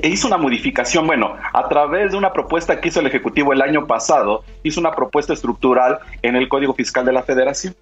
hizo 0.03 0.27
una 0.27 0.37
modificación, 0.37 1.07
bueno, 1.07 1.35
a 1.51 1.67
través 1.67 2.11
de 2.11 2.17
una 2.17 2.31
propuesta 2.31 2.79
que 2.79 2.89
hizo 2.89 2.99
el 2.99 3.07
Ejecutivo 3.07 3.53
el 3.53 3.61
año 3.63 3.87
pasado, 3.87 4.43
hizo 4.61 4.79
una 4.79 4.91
propuesta 4.91 5.33
estructural 5.33 5.97
en 6.21 6.35
el 6.35 6.47
Código 6.47 6.75
Fiscal 6.75 7.05
de 7.05 7.13
la 7.13 7.23
Federación. 7.23 7.75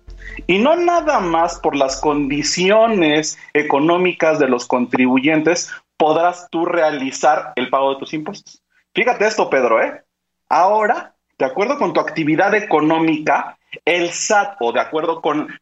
Y 0.48 0.60
no 0.60 0.78
nada 0.78 1.20
más 1.20 1.60
por 1.60 1.76
las 1.76 2.00
condiciones 2.00 3.38
económicas 3.54 4.40
de 4.40 4.48
los 4.48 4.66
contribuyentes 4.68 5.70
podrás 5.98 6.48
tú 6.50 6.66
realizar 6.66 7.52
el 7.58 7.70
pago 7.70 7.94
de 7.94 8.00
tus 8.00 8.14
impuestos. 8.14 8.62
Fíjate 8.94 9.28
esto, 9.28 9.50
Pedro, 9.50 9.82
¿eh? 9.82 10.05
Ahora, 10.50 11.16
de 11.38 11.46
acuerdo 11.46 11.78
con 11.78 11.94
tu 11.94 12.00
actividad 12.00 12.54
económica, 12.56 13.58
el 13.84 14.12
SAT 14.12 14.58
o 14.62 14.72
de 14.72 14.80
acuerdo 14.80 15.22
con 15.22 15.60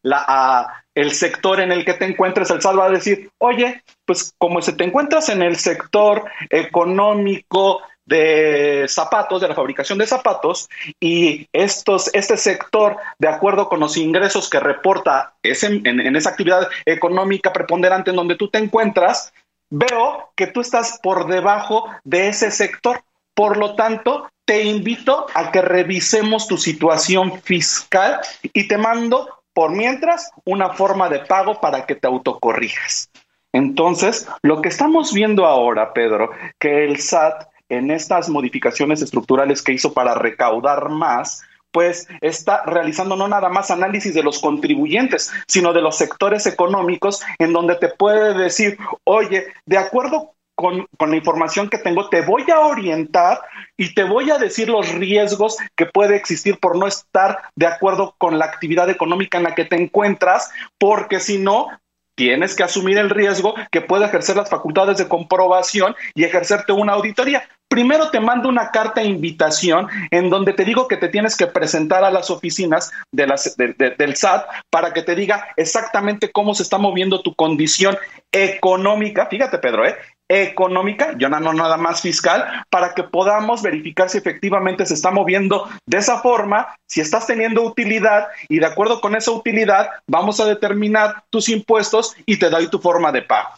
el 0.93 1.11
sector 1.11 1.59
en 1.59 1.71
el 1.71 1.83
que 1.83 1.93
te 1.93 2.05
encuentres, 2.05 2.49
el 2.51 2.61
SAT 2.61 2.77
va 2.77 2.85
a 2.85 2.91
decir, 2.91 3.31
oye, 3.39 3.83
pues 4.05 4.33
como 4.37 4.61
si 4.61 4.73
te 4.73 4.83
encuentras 4.83 5.29
en 5.29 5.41
el 5.41 5.55
sector 5.55 6.25
económico 6.49 7.81
de 8.05 8.85
zapatos, 8.89 9.41
de 9.41 9.47
la 9.47 9.55
fabricación 9.55 9.97
de 9.97 10.05
zapatos, 10.05 10.69
y 10.99 11.47
estos, 11.53 12.13
este 12.13 12.37
sector, 12.37 12.97
de 13.17 13.29
acuerdo 13.29 13.69
con 13.69 13.79
los 13.79 13.97
ingresos 13.97 14.49
que 14.49 14.59
reporta 14.59 15.33
ese, 15.41 15.67
en 15.67 16.15
esa 16.15 16.31
actividad 16.31 16.67
económica 16.85 17.53
preponderante 17.53 18.09
en 18.09 18.17
donde 18.17 18.35
tú 18.35 18.49
te 18.49 18.59
encuentras, 18.59 19.33
veo 19.69 20.31
que 20.35 20.47
tú 20.47 20.61
estás 20.61 20.99
por 21.01 21.27
debajo 21.27 21.89
de 22.03 22.27
ese 22.27 22.51
sector. 22.51 23.01
Por 23.33 23.57
lo 23.57 23.75
tanto, 23.75 24.29
te 24.45 24.63
invito 24.63 25.27
a 25.33 25.51
que 25.51 25.61
revisemos 25.61 26.47
tu 26.47 26.57
situación 26.57 27.41
fiscal 27.41 28.19
y 28.41 28.67
te 28.67 28.77
mando 28.77 29.29
por 29.53 29.71
mientras 29.71 30.31
una 30.45 30.73
forma 30.73 31.09
de 31.09 31.19
pago 31.19 31.61
para 31.61 31.85
que 31.85 31.95
te 31.95 32.07
autocorrijas. 32.07 33.09
Entonces, 33.53 34.27
lo 34.41 34.61
que 34.61 34.69
estamos 34.69 35.13
viendo 35.13 35.45
ahora, 35.45 35.93
Pedro, 35.93 36.31
que 36.59 36.85
el 36.85 36.99
SAT 36.99 37.47
en 37.69 37.91
estas 37.91 38.29
modificaciones 38.29 39.01
estructurales 39.01 39.61
que 39.61 39.73
hizo 39.73 39.93
para 39.93 40.15
recaudar 40.15 40.89
más, 40.89 41.41
pues 41.71 42.07
está 42.21 42.63
realizando 42.65 43.15
no 43.15 43.27
nada 43.27 43.49
más 43.49 43.71
análisis 43.71 44.13
de 44.13 44.23
los 44.23 44.39
contribuyentes, 44.39 45.31
sino 45.47 45.73
de 45.73 45.81
los 45.81 45.97
sectores 45.97 46.45
económicos 46.45 47.21
en 47.39 47.53
donde 47.53 47.75
te 47.75 47.89
puede 47.89 48.35
decir, 48.35 48.77
oye, 49.05 49.47
de 49.65 49.77
acuerdo 49.77 50.33
con, 50.55 50.87
la 50.99 51.15
información 51.15 51.69
que 51.69 51.77
tengo, 51.77 52.09
te 52.09 52.21
voy 52.21 52.43
a 52.51 52.59
orientar 52.59 53.41
y 53.77 53.93
te 53.93 54.03
voy 54.03 54.31
a 54.31 54.37
decir 54.37 54.69
los 54.69 54.91
riesgos 54.93 55.57
que 55.75 55.85
puede 55.85 56.15
existir 56.15 56.59
por 56.59 56.77
no 56.77 56.87
estar 56.87 57.39
de 57.55 57.67
acuerdo 57.67 58.15
con 58.17 58.37
la 58.37 58.45
actividad 58.45 58.89
económica 58.89 59.37
en 59.37 59.45
la 59.45 59.55
que 59.55 59.65
te 59.65 59.75
encuentras, 59.75 60.51
porque 60.77 61.19
si 61.19 61.39
no, 61.39 61.67
tienes 62.15 62.55
que 62.55 62.63
asumir 62.63 62.97
el 62.97 63.09
riesgo 63.09 63.55
que 63.71 63.81
puede 63.81 64.05
ejercer 64.05 64.35
las 64.35 64.49
facultades 64.49 64.97
de 64.97 65.07
comprobación 65.07 65.95
y 66.13 66.23
ejercerte 66.23 66.71
una 66.71 66.93
auditoría. 66.93 67.47
Primero 67.67 68.11
te 68.11 68.19
mando 68.19 68.49
una 68.49 68.69
carta 68.69 69.01
de 69.01 69.07
invitación 69.07 69.87
en 70.11 70.29
donde 70.29 70.53
te 70.53 70.63
digo 70.63 70.87
que 70.87 70.97
te 70.97 71.09
tienes 71.09 71.35
que 71.35 71.47
presentar 71.47 72.03
a 72.03 72.11
las 72.11 72.29
oficinas 72.29 72.91
del 73.11 74.15
SAT 74.15 74.45
para 74.69 74.93
que 74.93 75.01
te 75.01 75.15
diga 75.15 75.47
exactamente 75.57 76.31
cómo 76.31 76.53
se 76.53 76.61
está 76.61 76.77
moviendo 76.77 77.23
tu 77.23 77.33
condición 77.33 77.97
económica. 78.31 79.25
Fíjate, 79.25 79.57
Pedro, 79.57 79.87
¿eh? 79.87 79.95
Económica, 80.29 81.15
yo 81.17 81.29
no, 81.29 81.53
nada 81.53 81.77
más 81.77 82.01
fiscal, 82.01 82.65
para 82.69 82.93
que 82.93 83.03
podamos 83.03 83.61
verificar 83.61 84.09
si 84.09 84.17
efectivamente 84.17 84.85
se 84.85 84.93
está 84.93 85.11
moviendo 85.11 85.69
de 85.85 85.97
esa 85.97 86.19
forma, 86.21 86.75
si 86.87 87.01
estás 87.01 87.27
teniendo 87.27 87.61
utilidad 87.61 88.27
y 88.49 88.59
de 88.59 88.65
acuerdo 88.65 89.01
con 89.01 89.15
esa 89.15 89.31
utilidad 89.31 89.89
vamos 90.07 90.39
a 90.39 90.45
determinar 90.45 91.23
tus 91.29 91.49
impuestos 91.49 92.15
y 92.25 92.37
te 92.37 92.49
doy 92.49 92.67
tu 92.67 92.79
forma 92.79 93.11
de 93.11 93.21
pago. 93.21 93.49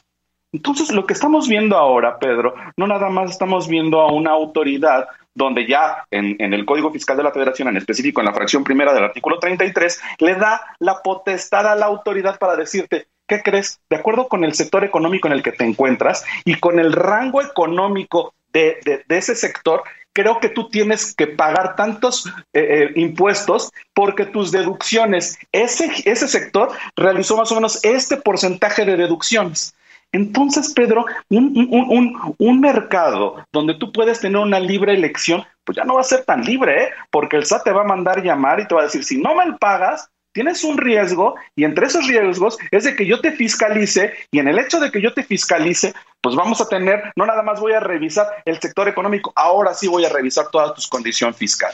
Entonces, 0.52 0.92
lo 0.92 1.06
que 1.06 1.14
estamos 1.14 1.50
viendo 1.50 1.76
ahora, 1.76 2.18
Pedro, 2.18 2.56
no 2.78 2.88
nada 2.88 3.10
más 3.10 3.32
estamos 3.32 3.68
viendo 3.68 4.00
a 4.00 4.12
una 4.12 4.32
autoridad 4.32 5.08
donde 5.34 5.68
ya 5.68 6.06
en, 6.12 6.38
en, 6.40 6.54
el 6.54 6.66
Código 6.66 6.92
Fiscal 6.92 7.18
de 7.18 7.24
la 7.24 7.32
Federación, 7.32 7.68
en 7.68 7.76
específico 7.76 8.22
en 8.22 8.26
la 8.28 8.34
fracción 8.34 8.64
primera 8.64 8.94
del 8.94 9.04
artículo 9.04 9.38
33, 9.38 10.02
le 10.20 10.36
da 10.36 10.62
la 10.80 11.02
potestad 11.04 11.68
a 11.68 11.76
la 11.76 11.88
autoridad 11.88 12.40
para 12.40 12.56
decirte, 12.56 13.08
¿qué 13.28 13.42
crees? 13.42 13.80
De 13.90 13.98
acuerdo 13.98 14.28
con 14.28 14.44
el 14.44 14.54
sector 14.54 14.84
económico 14.84 15.28
en 15.28 15.34
el 15.34 15.44
que 15.44 15.52
te 15.52 15.64
encuentras 15.64 16.24
y 16.44 16.56
con 16.56 16.80
el 16.80 16.94
rango 16.94 17.42
económico 17.42 18.34
de, 18.54 19.04
ese 19.10 19.36
sector, 19.36 19.84
creo 20.14 20.40
que 20.40 20.48
tú 20.50 20.70
tienes 20.70 21.14
que 21.14 21.28
pagar 21.28 21.76
tantos 21.76 22.26
eh, 22.54 22.62
eh, 22.62 22.92
impuestos 22.96 23.72
porque 23.94 24.26
tus 24.26 24.52
deducciones, 24.52 25.38
ese, 25.52 25.92
ese 26.06 26.28
sector 26.28 26.72
realizó 26.96 27.36
más 27.36 27.52
o 27.52 27.56
menos 27.56 27.84
este 27.84 28.18
porcentaje 28.18 28.86
de 28.86 28.96
deducciones. 28.96 29.76
Entonces, 30.14 30.72
Pedro, 30.74 31.06
un, 31.30 32.34
un, 32.38 32.62
mercado 32.62 33.44
donde 33.52 33.74
tú 33.74 33.92
puedes 33.92 34.22
tener 34.22 34.38
una 34.38 34.62
libre 34.62 34.94
elección, 34.94 35.44
pues 35.66 35.76
ya 35.76 35.84
no 35.84 35.96
va 35.96 36.02
a 36.02 36.06
ser 36.06 36.24
tan 36.24 36.42
libre, 36.46 36.84
¿eh? 36.84 36.90
porque 37.12 37.36
el 37.36 37.46
SAT 37.46 37.66
te 37.66 37.72
va 37.74 37.82
a 37.82 37.86
mandar 37.86 38.24
llamar 38.24 38.62
y 38.62 38.68
te 38.68 38.76
va 38.76 38.82
a 38.82 38.86
decir, 38.86 39.04
si 39.04 39.18
no 39.18 39.36
me 39.36 39.58
pagas, 39.58 40.10
tienes 40.36 40.66
un 40.66 40.78
riesgo 40.78 41.36
y 41.56 41.64
entre 41.64 41.88
esos 41.88 42.06
riesgos 42.08 42.58
es 42.70 42.84
de 42.84 42.96
que 42.96 43.08
yo 43.08 43.22
te 43.22 43.32
fiscalice 43.32 44.14
y 44.30 44.40
en 44.40 44.50
el 44.50 44.60
hecho 44.60 44.82
de 44.82 44.92
que 44.92 45.02
yo 45.02 45.14
te 45.14 45.24
fiscalice, 45.24 45.94
pues 46.20 46.36
vamos 46.36 46.60
a 46.60 46.68
tener, 46.68 47.14
no 47.16 47.26
nada 47.26 47.42
más 47.42 47.62
voy 47.62 47.72
a 47.72 47.80
revisar 47.80 48.28
el 48.44 48.60
sector 48.60 48.90
económico, 48.90 49.32
ahora 49.34 49.74
sí 49.74 49.88
voy 49.88 50.04
a 50.04 50.10
revisar 50.10 50.50
toda 50.52 50.74
tu 50.74 50.82
condición 50.90 51.34
fiscal. 51.34 51.74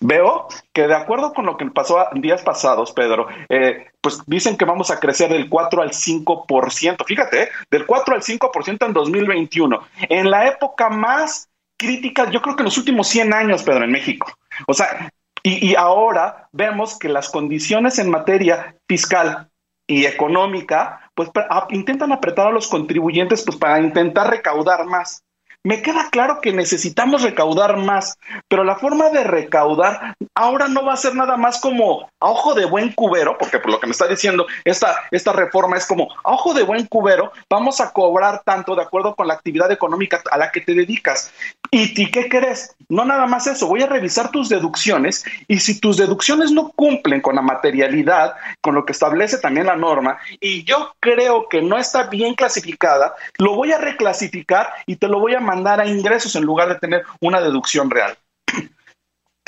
Veo 0.00 0.48
que 0.72 0.88
de 0.88 0.94
acuerdo 0.94 1.32
con 1.32 1.46
lo 1.46 1.56
que 1.56 1.66
pasó 1.66 2.04
días 2.14 2.42
pasados, 2.42 2.92
Pedro, 2.92 3.28
eh, 3.48 3.86
pues 4.00 4.22
dicen 4.26 4.56
que 4.56 4.64
vamos 4.64 4.90
a 4.90 4.98
crecer 4.98 5.30
del 5.30 5.48
4 5.48 5.82
al 5.82 5.90
5%. 5.90 7.04
Fíjate, 7.04 7.42
eh, 7.44 7.48
del 7.70 7.86
4 7.86 8.14
al 8.14 8.22
5% 8.22 8.86
en 8.86 8.92
2021. 8.92 9.80
En 10.08 10.30
la 10.30 10.48
época 10.48 10.88
más 10.88 11.48
crítica, 11.76 12.28
yo 12.30 12.42
creo 12.42 12.56
que 12.56 12.62
en 12.62 12.66
los 12.66 12.78
últimos 12.78 13.06
100 13.08 13.32
años, 13.32 13.62
Pedro, 13.62 13.84
en 13.84 13.92
México. 13.92 14.32
O 14.66 14.74
sea, 14.74 15.10
y, 15.48 15.74
ahora 15.74 16.48
vemos 16.52 16.98
que 16.98 17.08
las 17.08 17.28
condiciones 17.28 17.98
en 17.98 18.10
materia 18.10 18.76
fiscal 18.88 19.50
y 19.86 20.04
económica, 20.04 21.10
pues 21.14 21.30
intentan 21.70 22.12
apretar 22.12 22.48
a 22.48 22.52
los 22.52 22.68
contribuyentes 22.68 23.42
pues, 23.44 23.56
para 23.56 23.80
intentar 23.80 24.30
recaudar 24.30 24.84
más. 24.84 25.22
Me 25.68 25.82
queda 25.82 26.08
claro 26.08 26.40
que 26.40 26.50
necesitamos 26.50 27.20
recaudar 27.20 27.76
más, 27.76 28.18
pero 28.48 28.64
la 28.64 28.76
forma 28.76 29.10
de 29.10 29.22
recaudar 29.22 30.16
ahora 30.34 30.66
no 30.66 30.82
va 30.82 30.94
a 30.94 30.96
ser 30.96 31.14
nada 31.14 31.36
más 31.36 31.60
como 31.60 32.08
a 32.20 32.30
ojo 32.30 32.54
de 32.54 32.64
buen 32.64 32.90
cubero, 32.94 33.36
porque 33.36 33.58
por 33.58 33.72
lo 33.72 33.78
que 33.78 33.86
me 33.86 33.90
está 33.90 34.06
diciendo, 34.06 34.46
esta, 34.64 34.96
esta 35.10 35.34
reforma 35.34 35.76
es 35.76 35.84
como 35.84 36.08
a 36.24 36.32
ojo 36.32 36.54
de 36.54 36.62
buen 36.62 36.86
cubero, 36.86 37.32
vamos 37.50 37.82
a 37.82 37.92
cobrar 37.92 38.40
tanto 38.46 38.74
de 38.74 38.80
acuerdo 38.80 39.14
con 39.14 39.28
la 39.28 39.34
actividad 39.34 39.70
económica 39.70 40.22
a 40.30 40.38
la 40.38 40.50
que 40.50 40.62
te 40.62 40.72
dedicas. 40.72 41.34
¿Y, 41.70 42.10
qué 42.10 42.30
crees? 42.30 42.74
No 42.88 43.04
nada 43.04 43.26
más 43.26 43.46
eso, 43.46 43.66
voy 43.66 43.82
a 43.82 43.86
revisar 43.88 44.30
tus 44.30 44.48
deducciones 44.48 45.22
y 45.48 45.58
si 45.58 45.78
tus 45.78 45.98
deducciones 45.98 46.50
no 46.50 46.70
cumplen 46.70 47.20
con 47.20 47.34
la 47.34 47.42
materialidad, 47.42 48.36
con 48.62 48.74
lo 48.74 48.86
que 48.86 48.92
establece 48.92 49.36
también 49.36 49.66
la 49.66 49.76
norma, 49.76 50.16
y 50.40 50.64
yo 50.64 50.94
creo 50.98 51.46
que 51.50 51.60
no 51.60 51.76
está 51.76 52.04
bien 52.04 52.34
clasificada, 52.34 53.14
lo 53.36 53.54
voy 53.54 53.72
a 53.72 53.78
reclasificar 53.78 54.72
y 54.86 54.96
te 54.96 55.08
lo 55.08 55.20
voy 55.20 55.34
a 55.34 55.40
mandar 55.40 55.57
a 55.66 55.86
ingresos 55.86 56.34
en 56.36 56.44
lugar 56.44 56.68
de 56.68 56.76
tener 56.76 57.04
una 57.20 57.40
deducción 57.40 57.90
real 57.90 58.16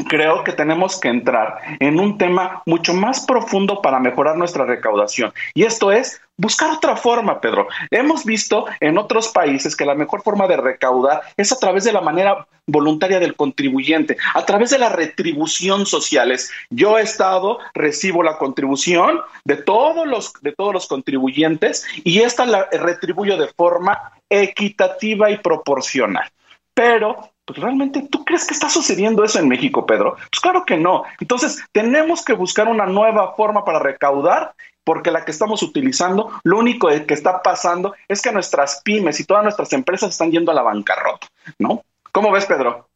creo 0.09 0.45
que 0.45 0.53
tenemos 0.53 0.99
que 1.01 1.09
entrar 1.09 1.59
en 1.79 1.99
un 2.01 2.19
tema 2.19 2.63
mucho 2.67 2.95
más 2.95 3.27
profundo 3.27 3.83
para 3.83 4.01
mejorar 4.01 4.37
nuestra 4.37 4.65
recaudación. 4.65 5.33
Y 5.55 5.65
esto 5.65 5.93
es 5.93 6.21
buscar 6.37 6.71
otra 6.71 6.97
forma, 6.97 7.41
Pedro. 7.41 7.69
Hemos 7.91 8.25
visto 8.25 8.67
en 8.81 8.99
otros 8.99 9.29
países 9.29 9.77
que 9.77 9.85
la 9.85 9.95
mejor 9.95 10.23
forma 10.23 10.47
de 10.47 10.57
recaudar 10.57 11.23
es 11.37 11.53
a 11.53 11.59
través 11.59 11.85
de 11.85 11.93
la 11.93 12.01
manera 12.01 12.47
voluntaria 12.67 13.19
del 13.19 13.37
contribuyente, 13.37 14.17
a 14.35 14.45
través 14.45 14.71
de 14.71 14.79
las 14.79 14.93
retribución 14.93 15.87
sociales. 15.87 16.51
Yo 16.71 16.99
he 16.99 17.03
estado, 17.03 17.59
recibo 17.75 18.23
la 18.23 18.39
contribución 18.39 19.21
de 19.45 19.57
todos 19.57 20.07
los, 20.07 20.33
de 20.41 20.53
todos 20.53 20.73
los 20.73 20.87
contribuyentes 20.87 21.87
y 22.05 22.21
esta 22.21 22.47
la 22.47 22.69
retribuyo 22.71 23.37
de 23.37 23.49
forma 23.49 24.13
equitativa 24.29 25.31
y 25.31 25.39
proporcional. 25.39 26.31
Pero 26.75 27.33
pues 27.51 27.63
realmente, 27.65 28.07
¿tú 28.09 28.25
crees 28.25 28.47
que 28.47 28.55
está 28.55 28.69
sucediendo 28.69 29.25
eso 29.25 29.41
en 29.41 29.49
México, 29.49 29.85
Pedro? 29.85 30.15
Pues 30.15 30.41
claro 30.41 30.65
que 30.65 30.77
no. 30.77 31.03
Entonces, 31.19 31.65
tenemos 31.73 32.25
que 32.25 32.33
buscar 32.33 32.69
una 32.69 32.87
nueva 32.87 33.35
forma 33.35 33.65
para 33.65 33.81
recaudar 33.81 34.55
porque 34.85 35.11
la 35.11 35.25
que 35.25 35.33
estamos 35.33 35.61
utilizando, 35.65 36.31
lo 36.45 36.59
único 36.59 36.89
que 36.89 37.15
está 37.15 37.43
pasando 37.43 37.95
es 38.07 38.23
que 38.23 38.31
nuestras 38.31 38.83
pymes 38.83 39.19
y 39.19 39.25
todas 39.25 39.43
nuestras 39.43 39.73
empresas 39.73 40.11
están 40.11 40.31
yendo 40.31 40.53
a 40.53 40.55
la 40.55 40.63
bancarrota, 40.63 41.27
¿no? 41.59 41.83
¿Cómo 42.13 42.31
ves, 42.31 42.47
Pedro? 42.47 42.90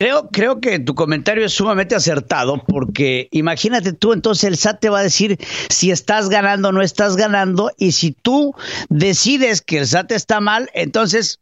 Creo, 0.00 0.30
creo 0.30 0.62
que 0.62 0.78
tu 0.78 0.94
comentario 0.94 1.44
es 1.44 1.52
sumamente 1.52 1.94
acertado 1.94 2.64
porque 2.66 3.28
imagínate 3.32 3.92
tú, 3.92 4.14
entonces 4.14 4.44
el 4.44 4.56
SAT 4.56 4.80
te 4.80 4.88
va 4.88 5.00
a 5.00 5.02
decir 5.02 5.36
si 5.68 5.90
estás 5.90 6.30
ganando 6.30 6.70
o 6.70 6.72
no 6.72 6.80
estás 6.80 7.16
ganando 7.16 7.70
y 7.76 7.92
si 7.92 8.12
tú 8.12 8.54
decides 8.88 9.60
que 9.60 9.76
el 9.76 9.86
SAT 9.86 10.12
está 10.12 10.40
mal, 10.40 10.70
entonces 10.72 11.40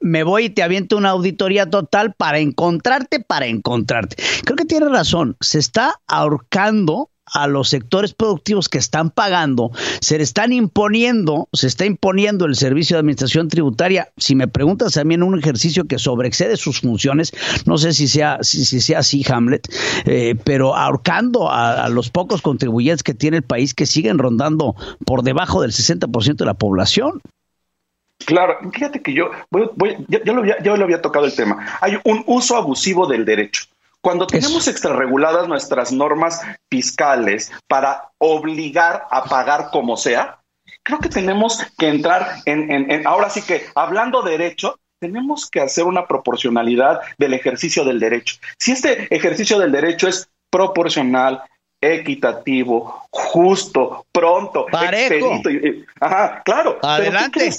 me 0.00 0.24
voy 0.24 0.46
y 0.46 0.50
te 0.50 0.64
aviento 0.64 0.96
una 0.96 1.10
auditoría 1.10 1.70
total 1.70 2.12
para 2.14 2.40
encontrarte, 2.40 3.20
para 3.20 3.46
encontrarte. 3.46 4.16
Creo 4.44 4.56
que 4.56 4.64
tiene 4.64 4.88
razón, 4.88 5.36
se 5.40 5.60
está 5.60 6.00
ahorcando 6.08 7.11
a 7.32 7.46
los 7.46 7.68
sectores 7.68 8.14
productivos 8.14 8.68
que 8.68 8.78
están 8.78 9.10
pagando, 9.10 9.70
se 10.00 10.18
le 10.18 10.24
están 10.24 10.52
imponiendo, 10.52 11.48
se 11.52 11.66
está 11.66 11.84
imponiendo 11.86 12.46
el 12.46 12.56
servicio 12.56 12.96
de 12.96 13.00
administración 13.00 13.48
tributaria. 13.48 14.08
Si 14.16 14.34
me 14.34 14.48
preguntas 14.48 14.94
también 14.94 15.22
un 15.22 15.38
ejercicio 15.38 15.84
que 15.84 15.98
sobreexcede 15.98 16.56
sus 16.56 16.80
funciones, 16.80 17.32
no 17.66 17.78
sé 17.78 17.92
si 17.92 18.08
sea, 18.08 18.38
si, 18.42 18.64
sea 18.64 19.00
así, 19.00 19.24
Hamlet, 19.28 19.68
eh, 20.04 20.34
pero 20.44 20.76
ahorcando 20.76 21.50
a, 21.50 21.88
los 21.88 22.10
pocos 22.10 22.42
contribuyentes 22.42 23.02
que 23.02 23.14
tiene 23.14 23.38
el 23.38 23.42
país 23.42 23.74
que 23.74 23.86
siguen 23.86 24.18
rondando 24.18 24.74
por 25.04 25.22
debajo 25.22 25.62
del 25.62 25.72
60% 25.72 26.36
de 26.36 26.46
la 26.46 26.54
población. 26.54 27.20
Claro, 28.24 28.58
fíjate 28.72 29.02
que 29.02 29.14
yo, 29.14 29.30
ya, 30.08 30.32
lo 30.32 30.40
había, 30.40 30.56
lo 30.60 30.84
había 30.84 31.02
tocado 31.02 31.26
el 31.26 31.34
tema. 31.34 31.66
Hay 31.80 31.98
un 32.04 32.22
uso 32.26 32.56
abusivo 32.56 33.06
del 33.06 33.24
derecho. 33.24 33.64
Cuando 34.02 34.26
tenemos 34.26 34.66
extrarreguladas 34.66 35.46
nuestras 35.46 35.92
normas 35.92 36.40
fiscales 36.68 37.52
para 37.68 38.10
obligar 38.18 39.06
a 39.10 39.24
pagar 39.24 39.70
como 39.70 39.96
sea, 39.96 40.40
creo 40.82 40.98
que 40.98 41.08
tenemos 41.08 41.60
que 41.78 41.88
entrar 41.88 42.36
en, 42.44 43.06
ahora 43.06 43.30
sí 43.30 43.42
que 43.42 43.64
hablando 43.76 44.22
derecho, 44.22 44.78
tenemos 44.98 45.48
que 45.48 45.60
hacer 45.60 45.84
una 45.84 46.06
proporcionalidad 46.06 47.00
del 47.16 47.34
ejercicio 47.34 47.84
del 47.84 48.00
derecho. 48.00 48.36
Si 48.58 48.72
este 48.72 49.12
ejercicio 49.14 49.58
del 49.58 49.70
derecho 49.70 50.08
es 50.08 50.28
proporcional, 50.50 51.42
equitativo, 51.80 53.06
justo, 53.10 54.06
pronto, 54.12 54.66
Parejo. 54.66 55.40
ajá, 56.00 56.42
claro. 56.44 56.78
Adelante. 56.82 57.50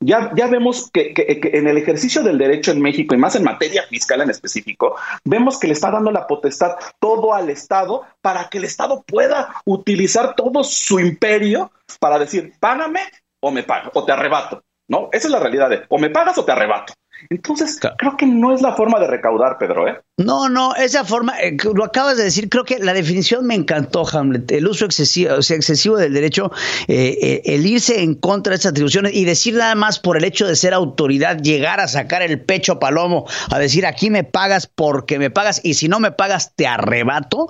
Ya, 0.00 0.30
ya 0.36 0.46
vemos 0.46 0.90
que, 0.92 1.12
en 1.16 1.66
el 1.66 1.76
ejercicio 1.76 2.22
del 2.22 2.38
derecho 2.38 2.70
en 2.70 2.80
México, 2.80 3.14
y 3.14 3.18
más 3.18 3.34
en 3.34 3.42
materia 3.42 3.82
fiscal 3.84 4.20
en 4.20 4.30
específico, 4.30 4.94
vemos 5.24 5.58
que 5.58 5.66
le 5.66 5.72
está 5.72 5.90
dando 5.90 6.12
la 6.12 6.26
potestad 6.26 6.76
todo 7.00 7.34
al 7.34 7.50
Estado 7.50 8.04
para 8.20 8.48
que 8.48 8.58
el 8.58 8.64
Estado 8.64 9.02
pueda 9.02 9.54
utilizar 9.64 10.36
todo 10.36 10.62
su 10.62 11.00
imperio 11.00 11.72
para 11.98 12.18
decir, 12.18 12.52
págame 12.60 13.00
o 13.40 13.50
me 13.50 13.64
pago, 13.64 13.90
o 13.94 14.04
te 14.04 14.12
arrebato. 14.12 14.62
¿No? 14.90 15.10
Esa 15.12 15.26
es 15.26 15.32
la 15.32 15.40
realidad 15.40 15.68
de 15.68 15.82
o 15.90 15.98
me 15.98 16.08
pagas 16.08 16.38
o 16.38 16.44
te 16.44 16.52
arrebato. 16.52 16.94
Entonces, 17.30 17.78
creo 17.98 18.16
que 18.16 18.26
no 18.26 18.54
es 18.54 18.62
la 18.62 18.74
forma 18.74 18.98
de 18.98 19.06
recaudar, 19.06 19.58
Pedro, 19.58 19.88
¿eh? 19.88 20.00
No, 20.18 20.48
no, 20.48 20.74
esa 20.74 21.04
forma, 21.04 21.38
eh, 21.40 21.56
lo 21.74 21.84
acabas 21.84 22.16
de 22.16 22.24
decir, 22.24 22.48
creo 22.48 22.64
que 22.64 22.78
la 22.78 22.92
definición 22.92 23.46
me 23.46 23.54
encantó, 23.54 24.04
Hamlet, 24.10 24.50
el 24.52 24.66
uso 24.66 24.84
excesivo, 24.84 25.34
o 25.34 25.42
sea, 25.42 25.56
excesivo 25.56 25.96
del 25.96 26.12
derecho, 26.12 26.50
eh, 26.88 27.16
eh, 27.20 27.42
el 27.44 27.66
irse 27.66 28.02
en 28.02 28.14
contra 28.14 28.50
de 28.50 28.56
estas 28.56 28.72
atribuciones 28.72 29.14
y 29.14 29.24
decir 29.24 29.54
nada 29.54 29.74
más 29.74 29.98
por 29.98 30.16
el 30.16 30.24
hecho 30.24 30.46
de 30.46 30.56
ser 30.56 30.74
autoridad, 30.74 31.38
llegar 31.38 31.80
a 31.80 31.88
sacar 31.88 32.22
el 32.22 32.40
pecho 32.40 32.78
palomo, 32.78 33.26
a 33.50 33.58
decir 33.58 33.86
aquí 33.86 34.10
me 34.10 34.24
pagas 34.24 34.66
porque 34.66 35.18
me 35.18 35.30
pagas 35.30 35.60
y 35.62 35.74
si 35.74 35.88
no 35.88 36.00
me 36.00 36.10
pagas 36.10 36.54
te 36.56 36.66
arrebato, 36.66 37.46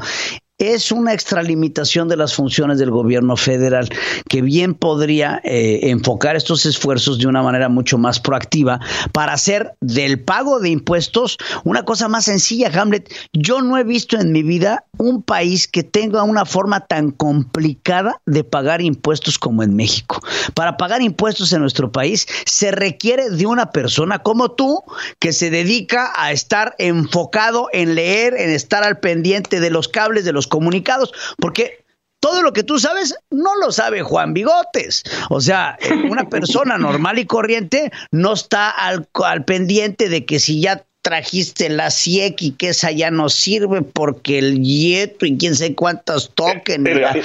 es 0.59 0.91
una 0.91 1.15
extralimitación 1.15 2.09
de 2.09 2.17
las 2.17 2.35
funciones 2.35 2.79
del 2.79 2.91
gobierno 2.91 3.37
federal 3.37 3.89
que 4.29 4.43
bien 4.43 4.75
podría 4.75 5.41
eh, 5.45 5.91
enfocar 5.91 6.35
estos 6.35 6.67
esfuerzos 6.67 7.19
de 7.19 7.29
una 7.29 7.43
manera 7.43 7.69
mucho 7.69 7.97
más 7.97 8.19
proactiva 8.19 8.81
para 9.13 9.35
hacer 9.35 9.75
del 9.81 10.21
pago 10.21 10.59
de 10.59 10.71
impuestos 10.71 11.39
una 11.63 11.85
cosa 11.85 12.09
más 12.09 12.25
sencilla, 12.25 12.71
Hamlet. 12.75 13.09
Yo 13.33 13.63
no 13.63 13.79
he 13.79 13.85
visto 13.85 14.19
en 14.19 14.33
mi 14.33 14.43
vida 14.43 14.85
un 14.97 15.23
país 15.23 15.69
que 15.69 15.85
tenga 15.85 16.25
una 16.25 16.45
forma 16.45 16.81
tan 16.81 17.13
complicada 17.13 18.21
de 18.27 18.43
pagar 18.43 18.83
impuestos 18.83 19.39
como 19.39 19.63
en 19.63 19.77
México. 19.77 20.21
Para 20.55 20.77
pagar 20.77 21.03
impuestos 21.03 21.53
en 21.53 21.61
nuestro 21.61 21.93
país 21.93 22.27
se 22.47 22.73
requiere 22.73 23.31
de 23.31 23.47
una 23.47 23.71
persona 23.71 24.19
como 24.19 24.51
tú 24.51 24.83
que 25.21 25.33
se 25.33 25.51
dedica 25.51 26.13
a 26.17 26.33
estar 26.33 26.75
enfocado 26.79 27.69
en 27.73 27.95
leer, 27.95 28.35
en 28.37 28.51
estar 28.51 28.83
al 28.83 28.99
pendiente 28.99 29.61
de 29.61 29.71
los 29.71 29.87
cables, 29.87 30.25
de 30.25 30.33
los 30.33 30.48
comunicados, 30.49 31.13
porque 31.39 31.85
todo 32.21 32.43
lo 32.43 32.53
que 32.53 32.63
tú 32.63 32.79
sabes 32.79 33.15
no 33.31 33.57
lo 33.57 33.71
sabe 33.73 34.03
Juan 34.03 34.35
Bigotes. 34.35 35.05
O 35.31 35.41
sea, 35.41 35.79
eh, 35.81 35.95
una 35.95 36.29
persona 36.31 36.79
normal 36.79 37.19
y 37.19 37.27
corriente 37.27 37.93
no 38.11 38.33
está 38.33 38.71
al, 38.71 39.09
al 39.25 39.45
pendiente 39.45 40.09
de 40.09 40.25
que 40.25 40.41
si 40.41 40.61
ya 40.61 40.85
trajiste 41.03 41.69
la 41.69 41.91
CIEC 41.91 42.43
y 42.43 42.51
que 42.53 42.71
esa 42.71 42.91
ya 42.91 43.11
no 43.11 43.29
sirve 43.29 43.83
porque 43.83 44.39
el 44.39 44.63
YETO 44.63 45.27
y 45.27 45.39
quién 45.39 45.55
sé 45.55 45.75
cuántos 45.75 46.35
toquen. 46.35 46.87
Y, 46.87 46.95
la, 46.95 47.17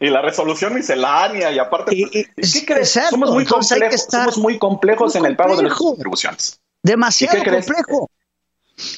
y, 0.00 0.06
la 0.08 0.22
resolución 0.22 0.74
miscelánea 0.74 1.52
y 1.52 1.58
aparte, 1.58 1.94
¿qué 1.94 2.64
crees? 2.64 2.98
somos, 3.10 3.30
muy 3.32 3.44
complejos, 3.44 4.06
somos 4.08 4.38
muy 4.38 4.58
complejos 4.58 5.14
en 5.16 5.26
el 5.26 5.36
pago 5.36 5.56
de 5.56 5.64
las 5.64 5.74
contribuciones. 5.74 6.60
Demasiado 6.82 7.42
complejo 7.44 8.08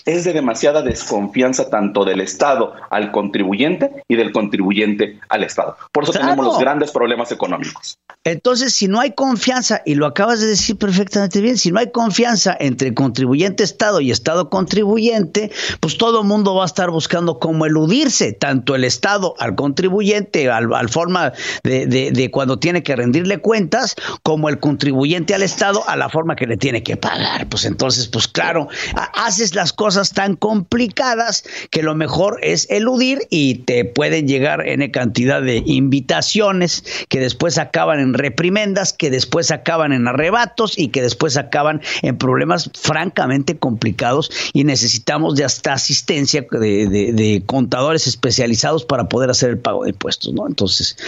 es 0.04 0.24
de 0.24 0.32
demasiada 0.32 0.82
desconfianza 0.82 1.70
tanto 1.70 2.04
del 2.04 2.20
Estado 2.20 2.74
al 2.90 3.10
contribuyente 3.10 3.90
y 4.08 4.16
del 4.16 4.32
contribuyente 4.32 5.20
al 5.28 5.44
Estado. 5.44 5.76
Por 5.92 6.04
eso 6.04 6.12
tenemos 6.12 6.44
los 6.44 6.58
grandes 6.58 6.90
problemas 6.90 7.32
económicos. 7.32 7.98
Entonces, 8.24 8.74
si 8.74 8.88
no 8.88 9.00
hay 9.00 9.12
confianza, 9.12 9.82
y 9.84 9.96
lo 9.96 10.06
acabas 10.06 10.40
de 10.40 10.46
decir 10.46 10.78
perfectamente 10.78 11.42
bien, 11.42 11.58
si 11.58 11.70
no 11.70 11.78
hay 11.78 11.90
confianza 11.90 12.56
entre 12.58 12.94
contribuyente 12.94 13.62
Estado 13.62 14.00
y 14.00 14.10
Estado 14.10 14.48
contribuyente, 14.48 15.50
pues 15.80 15.98
todo 15.98 16.22
el 16.22 16.26
mundo 16.26 16.54
va 16.54 16.62
a 16.62 16.66
estar 16.66 16.90
buscando 16.90 17.38
cómo 17.38 17.66
eludirse, 17.66 18.32
tanto 18.32 18.74
el 18.74 18.84
Estado 18.84 19.34
al 19.38 19.54
contribuyente, 19.54 20.50
al, 20.50 20.88
forma 20.88 21.34
de, 21.64 21.86
de, 21.86 22.30
cuando 22.30 22.58
tiene 22.58 22.82
que 22.82 22.96
rendirle 22.96 23.38
cuentas, 23.38 23.94
como 24.22 24.48
el 24.48 24.58
contribuyente 24.58 25.34
al 25.34 25.42
Estado 25.42 25.86
a 25.86 25.96
la 25.96 26.08
forma 26.08 26.34
que 26.34 26.46
le 26.46 26.56
tiene 26.56 26.82
que 26.82 26.96
pagar. 26.96 27.46
Pues 27.48 27.66
entonces, 27.66 28.08
pues 28.08 28.26
claro, 28.26 28.68
haces 29.12 29.54
las 29.64 29.72
cosas 29.72 30.12
tan 30.12 30.36
complicadas 30.36 31.42
que 31.70 31.82
lo 31.82 31.94
mejor 31.94 32.38
es 32.42 32.66
eludir 32.68 33.20
y 33.30 33.60
te 33.60 33.86
pueden 33.86 34.28
llegar 34.28 34.68
en 34.68 34.90
cantidad 34.90 35.40
de 35.40 35.62
invitaciones 35.64 36.84
que 37.08 37.18
después 37.18 37.56
acaban 37.56 37.98
en 37.98 38.12
reprimendas, 38.12 38.92
que 38.92 39.08
después 39.08 39.50
acaban 39.50 39.94
en 39.94 40.06
arrebatos 40.06 40.78
y 40.78 40.88
que 40.88 41.00
después 41.00 41.38
acaban 41.38 41.80
en 42.02 42.18
problemas 42.18 42.70
francamente 42.78 43.56
complicados 43.56 44.30
y 44.52 44.64
necesitamos 44.64 45.34
de 45.34 45.44
hasta 45.44 45.72
asistencia 45.72 46.44
de, 46.50 47.42
contadores 47.46 48.06
especializados 48.06 48.84
para 48.84 49.08
poder 49.08 49.30
hacer 49.30 49.48
el 49.48 49.58
pago 49.58 49.84
de 49.84 49.90
impuestos, 49.92 50.34
¿no? 50.34 50.46
Entonces, 50.46 50.98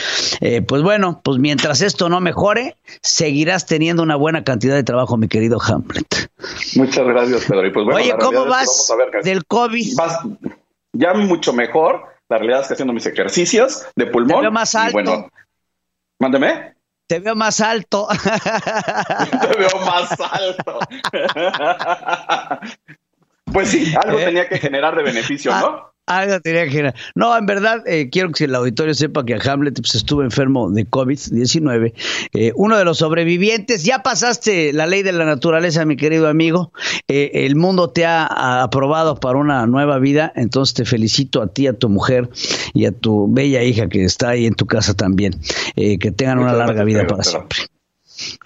eh, 0.40 0.62
pues 0.62 0.80
bueno, 0.80 1.20
pues 1.22 1.38
mientras 1.38 1.82
esto 1.82 2.08
no 2.08 2.22
mejore, 2.22 2.78
seguirás 3.02 3.66
teniendo 3.66 4.02
una 4.02 4.16
buena 4.16 4.44
cantidad 4.44 4.74
de 4.74 4.82
trabajo, 4.82 5.18
mi 5.18 5.28
querido 5.28 5.58
Hamlet. 5.60 6.30
Muchas 6.74 7.06
gracias, 7.06 7.44
Pedro. 7.44 7.72
pues 7.72 7.86
Oye, 7.96 8.14
¿cómo 8.18 8.45
vas 8.46 8.92
del 9.22 9.44
COVID? 9.46 9.96
ya 10.92 11.14
mucho 11.14 11.52
mejor. 11.52 12.06
La 12.28 12.38
realidad 12.38 12.62
es 12.62 12.68
que 12.68 12.74
haciendo 12.74 12.92
mis 12.92 13.06
ejercicios 13.06 13.86
de 13.94 14.06
pulmón. 14.06 14.38
Te 14.38 14.42
veo 14.42 14.50
más 14.50 14.74
alto. 14.74 14.92
bueno, 14.92 15.28
mándeme. 16.18 16.74
Te 17.06 17.20
veo 17.20 17.36
más 17.36 17.60
alto. 17.60 18.08
Te 19.40 19.58
veo 19.58 19.78
más 19.86 20.10
alto. 20.20 20.80
pues 23.52 23.68
sí, 23.70 23.94
algo 23.94 24.18
eh. 24.18 24.24
tenía 24.24 24.48
que 24.48 24.58
generar 24.58 24.96
de 24.96 25.04
beneficio, 25.04 25.52
¿no? 25.54 25.92
Ah. 26.06 26.24
No, 27.16 27.36
en 27.36 27.46
verdad, 27.46 27.82
eh, 27.86 28.08
quiero 28.10 28.30
que 28.30 28.44
el 28.44 28.54
auditorio 28.54 28.94
sepa 28.94 29.24
que 29.24 29.34
Hamlet 29.34 29.80
pues, 29.80 29.96
estuvo 29.96 30.22
enfermo 30.22 30.70
de 30.70 30.86
COVID-19. 30.86 31.92
Eh, 32.32 32.52
uno 32.54 32.78
de 32.78 32.84
los 32.84 32.98
sobrevivientes. 32.98 33.82
Ya 33.82 34.02
pasaste 34.02 34.72
la 34.72 34.86
ley 34.86 35.02
de 35.02 35.12
la 35.12 35.24
naturaleza, 35.24 35.84
mi 35.84 35.96
querido 35.96 36.28
amigo. 36.28 36.72
el 37.08 37.56
mundo 37.56 37.90
te 37.90 38.04
ha 38.04 38.62
aprobado 38.62 39.16
para 39.16 39.38
una 39.38 39.66
nueva 39.66 39.98
vida. 39.98 40.32
Entonces 40.36 40.74
te 40.74 40.84
felicito 40.84 41.42
a 41.42 41.48
ti, 41.48 41.66
a 41.66 41.72
tu 41.72 41.88
mujer 41.88 42.28
y 42.72 42.86
a 42.86 42.92
tu 42.92 43.26
bella 43.32 43.62
hija 43.64 43.88
que 43.88 44.04
está 44.04 44.30
ahí 44.30 44.46
en 44.46 44.54
tu 44.54 44.66
casa 44.66 44.94
también. 44.94 45.34
que 45.74 46.12
tengan 46.16 46.38
una 46.38 46.52
larga 46.52 46.84
vida 46.84 47.06
para 47.06 47.24
siempre. 47.24 47.58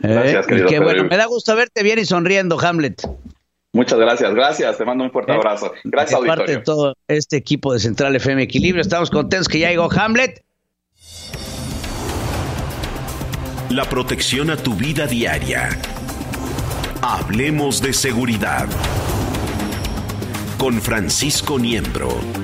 Gracias, 0.00 0.46
y 0.50 0.64
que 0.64 0.80
bueno, 0.80 1.04
me 1.04 1.16
da 1.16 1.26
gusto 1.26 1.54
verte 1.54 1.82
bien 1.82 1.98
y 1.98 2.04
sonriendo, 2.04 2.58
Hamlet. 2.58 3.02
Muchas 3.72 3.98
gracias, 3.98 4.34
gracias, 4.34 4.78
te 4.78 4.84
mando 4.84 5.04
un 5.04 5.12
fuerte 5.12 5.32
eh, 5.32 5.36
abrazo. 5.36 5.72
Gracias, 5.84 6.20
de 6.20 6.26
parte 6.26 6.52
de 6.52 6.58
todo 6.58 6.94
este 7.06 7.36
equipo 7.36 7.72
de 7.72 7.78
Central 7.78 8.16
FM 8.16 8.42
Equilibrio, 8.42 8.82
estamos 8.82 9.10
contentos 9.10 9.48
que 9.48 9.60
ya 9.60 9.70
llegó 9.70 9.88
Hamlet. 9.92 10.42
La 13.70 13.84
protección 13.84 14.50
a 14.50 14.56
tu 14.56 14.74
vida 14.74 15.06
diaria. 15.06 15.68
Hablemos 17.02 17.80
de 17.80 17.92
seguridad. 17.92 18.66
Con 20.58 20.82
Francisco 20.82 21.56
Niembro. 21.56 22.39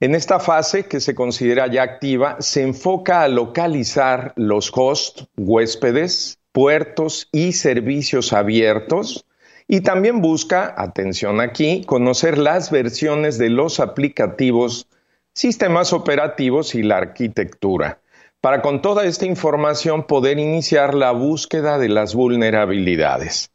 en 0.00 0.14
esta 0.14 0.40
fase 0.40 0.86
que 0.86 0.98
se 0.98 1.14
considera 1.14 1.66
ya 1.66 1.82
activa, 1.82 2.36
se 2.40 2.62
enfoca 2.62 3.22
a 3.22 3.28
localizar 3.28 4.32
los 4.34 4.72
hosts, 4.74 5.26
huéspedes, 5.36 6.38
puertos 6.52 7.28
y 7.32 7.52
servicios 7.52 8.32
abiertos 8.32 9.26
y 9.68 9.82
también 9.82 10.20
busca, 10.20 10.74
atención 10.76 11.40
aquí, 11.40 11.84
conocer 11.84 12.38
las 12.38 12.70
versiones 12.70 13.38
de 13.38 13.50
los 13.50 13.78
aplicativos, 13.78 14.88
sistemas 15.32 15.92
operativos 15.92 16.74
y 16.74 16.82
la 16.82 16.96
arquitectura, 16.96 18.00
para 18.40 18.62
con 18.62 18.82
toda 18.82 19.04
esta 19.04 19.26
información 19.26 20.06
poder 20.06 20.38
iniciar 20.38 20.94
la 20.94 21.12
búsqueda 21.12 21.78
de 21.78 21.88
las 21.90 22.14
vulnerabilidades. 22.14 23.52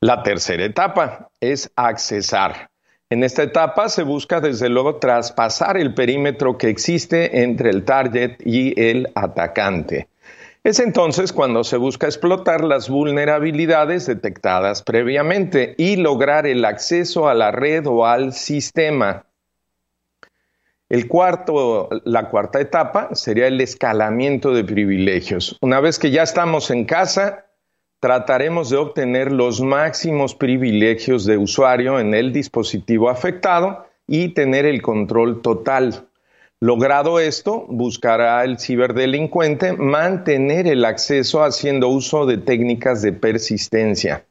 La 0.00 0.22
tercera 0.22 0.64
etapa 0.64 1.30
es 1.40 1.70
accesar. 1.76 2.70
En 3.12 3.24
esta 3.24 3.42
etapa 3.42 3.88
se 3.88 4.04
busca 4.04 4.40
desde 4.40 4.68
luego 4.68 4.96
traspasar 4.96 5.76
el 5.76 5.94
perímetro 5.94 6.56
que 6.56 6.68
existe 6.68 7.42
entre 7.42 7.70
el 7.70 7.84
target 7.84 8.36
y 8.44 8.80
el 8.80 9.10
atacante. 9.16 10.06
Es 10.62 10.78
entonces 10.78 11.32
cuando 11.32 11.64
se 11.64 11.76
busca 11.76 12.06
explotar 12.06 12.62
las 12.62 12.88
vulnerabilidades 12.88 14.06
detectadas 14.06 14.84
previamente 14.84 15.74
y 15.76 15.96
lograr 15.96 16.46
el 16.46 16.64
acceso 16.64 17.28
a 17.28 17.34
la 17.34 17.50
red 17.50 17.84
o 17.88 18.06
al 18.06 18.32
sistema. 18.32 19.24
El 20.88 21.08
cuarto, 21.08 21.88
la 22.04 22.28
cuarta 22.28 22.60
etapa 22.60 23.14
sería 23.16 23.48
el 23.48 23.60
escalamiento 23.60 24.52
de 24.52 24.62
privilegios. 24.62 25.58
Una 25.62 25.80
vez 25.80 25.98
que 25.98 26.12
ya 26.12 26.22
estamos 26.22 26.70
en 26.70 26.84
casa, 26.84 27.46
trataremos 28.00 28.70
de 28.70 28.78
obtener 28.78 29.30
los 29.30 29.60
máximos 29.60 30.34
privilegios 30.34 31.26
de 31.26 31.36
usuario 31.36 32.00
en 32.00 32.14
el 32.14 32.32
dispositivo 32.32 33.10
afectado 33.10 33.86
y 34.06 34.30
tener 34.30 34.64
el 34.64 34.80
control 34.80 35.42
total. 35.42 36.06
Logrado 36.60 37.20
esto, 37.20 37.66
buscará 37.68 38.42
el 38.44 38.58
ciberdelincuente 38.58 39.74
mantener 39.74 40.66
el 40.66 40.84
acceso 40.84 41.44
haciendo 41.44 41.88
uso 41.88 42.26
de 42.26 42.38
técnicas 42.38 43.02
de 43.02 43.12
persistencia. 43.12 44.24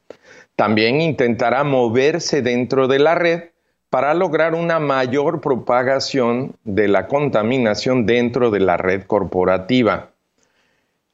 También 0.56 1.00
intentará 1.00 1.64
moverse 1.64 2.42
dentro 2.42 2.86
de 2.88 2.98
la 2.98 3.14
red 3.14 3.44
para 3.88 4.14
lograr 4.14 4.54
una 4.54 4.78
mayor 4.78 5.40
propagación 5.40 6.54
de 6.64 6.86
la 6.86 7.06
contaminación 7.08 8.06
dentro 8.06 8.50
de 8.50 8.60
la 8.60 8.76
red 8.76 9.04
corporativa. 9.04 10.10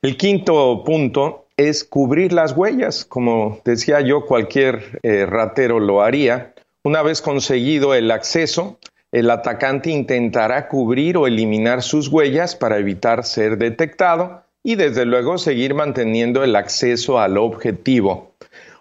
El 0.03 0.17
quinto 0.17 0.85
punto 0.85 1.46
es 1.57 1.85
cubrir 1.85 2.33
las 2.33 2.53
huellas. 2.57 3.05
Como 3.05 3.61
decía 3.65 4.01
yo, 4.01 4.27
cualquier 4.27 5.01
eh, 5.03 5.27
ratero 5.27 5.81
lo 5.81 6.03
haría. 6.03 6.55
Una 6.85 7.03
vez 7.03 7.23
conseguido 7.23 7.95
el 7.95 8.11
acceso, 8.11 8.79
el 9.13 9.31
atacante 9.31 9.91
intentará 9.91 10.69
cubrir 10.69 11.17
o 11.17 11.27
eliminar 11.27 11.83
sus 11.83 12.09
huellas 12.09 12.55
para 12.55 12.79
evitar 12.79 13.25
ser 13.25 13.57
detectado 13.59 14.43
y 14.63 14.75
desde 14.75 15.05
luego 15.05 15.39
seguir 15.39 15.75
manteniendo 15.75 16.45
el 16.45 16.57
acceso 16.57 17.19
al 17.19 17.39
objetivo. 17.39 18.35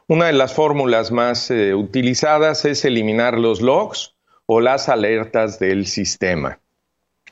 Una 0.08 0.28
de 0.28 0.34
las 0.34 0.54
fórmulas 0.54 1.12
más 1.12 1.50
eh, 1.50 1.74
utilizadas 1.74 2.66
es 2.66 2.86
eliminar 2.86 3.40
los 3.40 3.62
logs 3.62 4.14
o 4.46 4.62
las 4.62 4.90
alertas 4.90 5.58
del 5.58 5.88
sistema. 5.88 6.60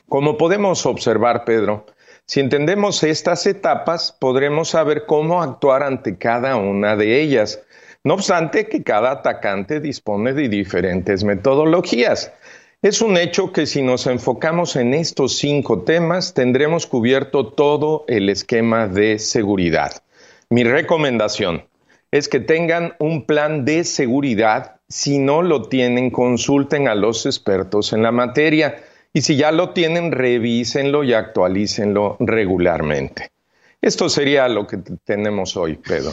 Como 0.08 0.36
podemos 0.36 0.84
observar, 0.86 1.44
Pedro, 1.44 1.86
si 2.26 2.40
entendemos 2.40 3.02
estas 3.02 3.46
etapas, 3.46 4.16
podremos 4.18 4.70
saber 4.70 5.04
cómo 5.04 5.42
actuar 5.42 5.82
ante 5.82 6.16
cada 6.16 6.56
una 6.56 6.96
de 6.96 7.20
ellas. 7.20 7.60
No 8.02 8.14
obstante 8.14 8.66
que 8.66 8.82
cada 8.82 9.10
atacante 9.10 9.78
dispone 9.78 10.32
de 10.32 10.48
diferentes 10.48 11.22
metodologías. 11.22 12.32
Es 12.80 13.02
un 13.02 13.18
hecho 13.18 13.52
que 13.52 13.66
si 13.66 13.82
nos 13.82 14.06
enfocamos 14.06 14.76
en 14.76 14.94
estos 14.94 15.36
cinco 15.36 15.82
temas, 15.82 16.32
tendremos 16.32 16.86
cubierto 16.86 17.48
todo 17.48 18.04
el 18.08 18.30
esquema 18.30 18.88
de 18.88 19.18
seguridad. 19.18 20.02
Mi 20.48 20.64
recomendación 20.64 21.64
es 22.10 22.28
que 22.28 22.40
tengan 22.40 22.94
un 22.98 23.26
plan 23.26 23.64
de 23.66 23.84
seguridad. 23.84 24.76
Si 24.88 25.18
no 25.18 25.42
lo 25.42 25.62
tienen, 25.62 26.10
consulten 26.10 26.88
a 26.88 26.94
los 26.94 27.26
expertos 27.26 27.92
en 27.92 28.02
la 28.02 28.12
materia. 28.12 28.82
Y 29.16 29.22
si 29.22 29.36
ya 29.36 29.52
lo 29.52 29.70
tienen, 29.70 30.10
revísenlo 30.10 31.04
y 31.04 31.12
actualícenlo 31.12 32.16
regularmente. 32.18 33.30
Esto 33.80 34.08
sería 34.08 34.48
lo 34.48 34.66
que 34.66 34.78
tenemos 35.04 35.56
hoy, 35.56 35.76
Pedro. 35.76 36.10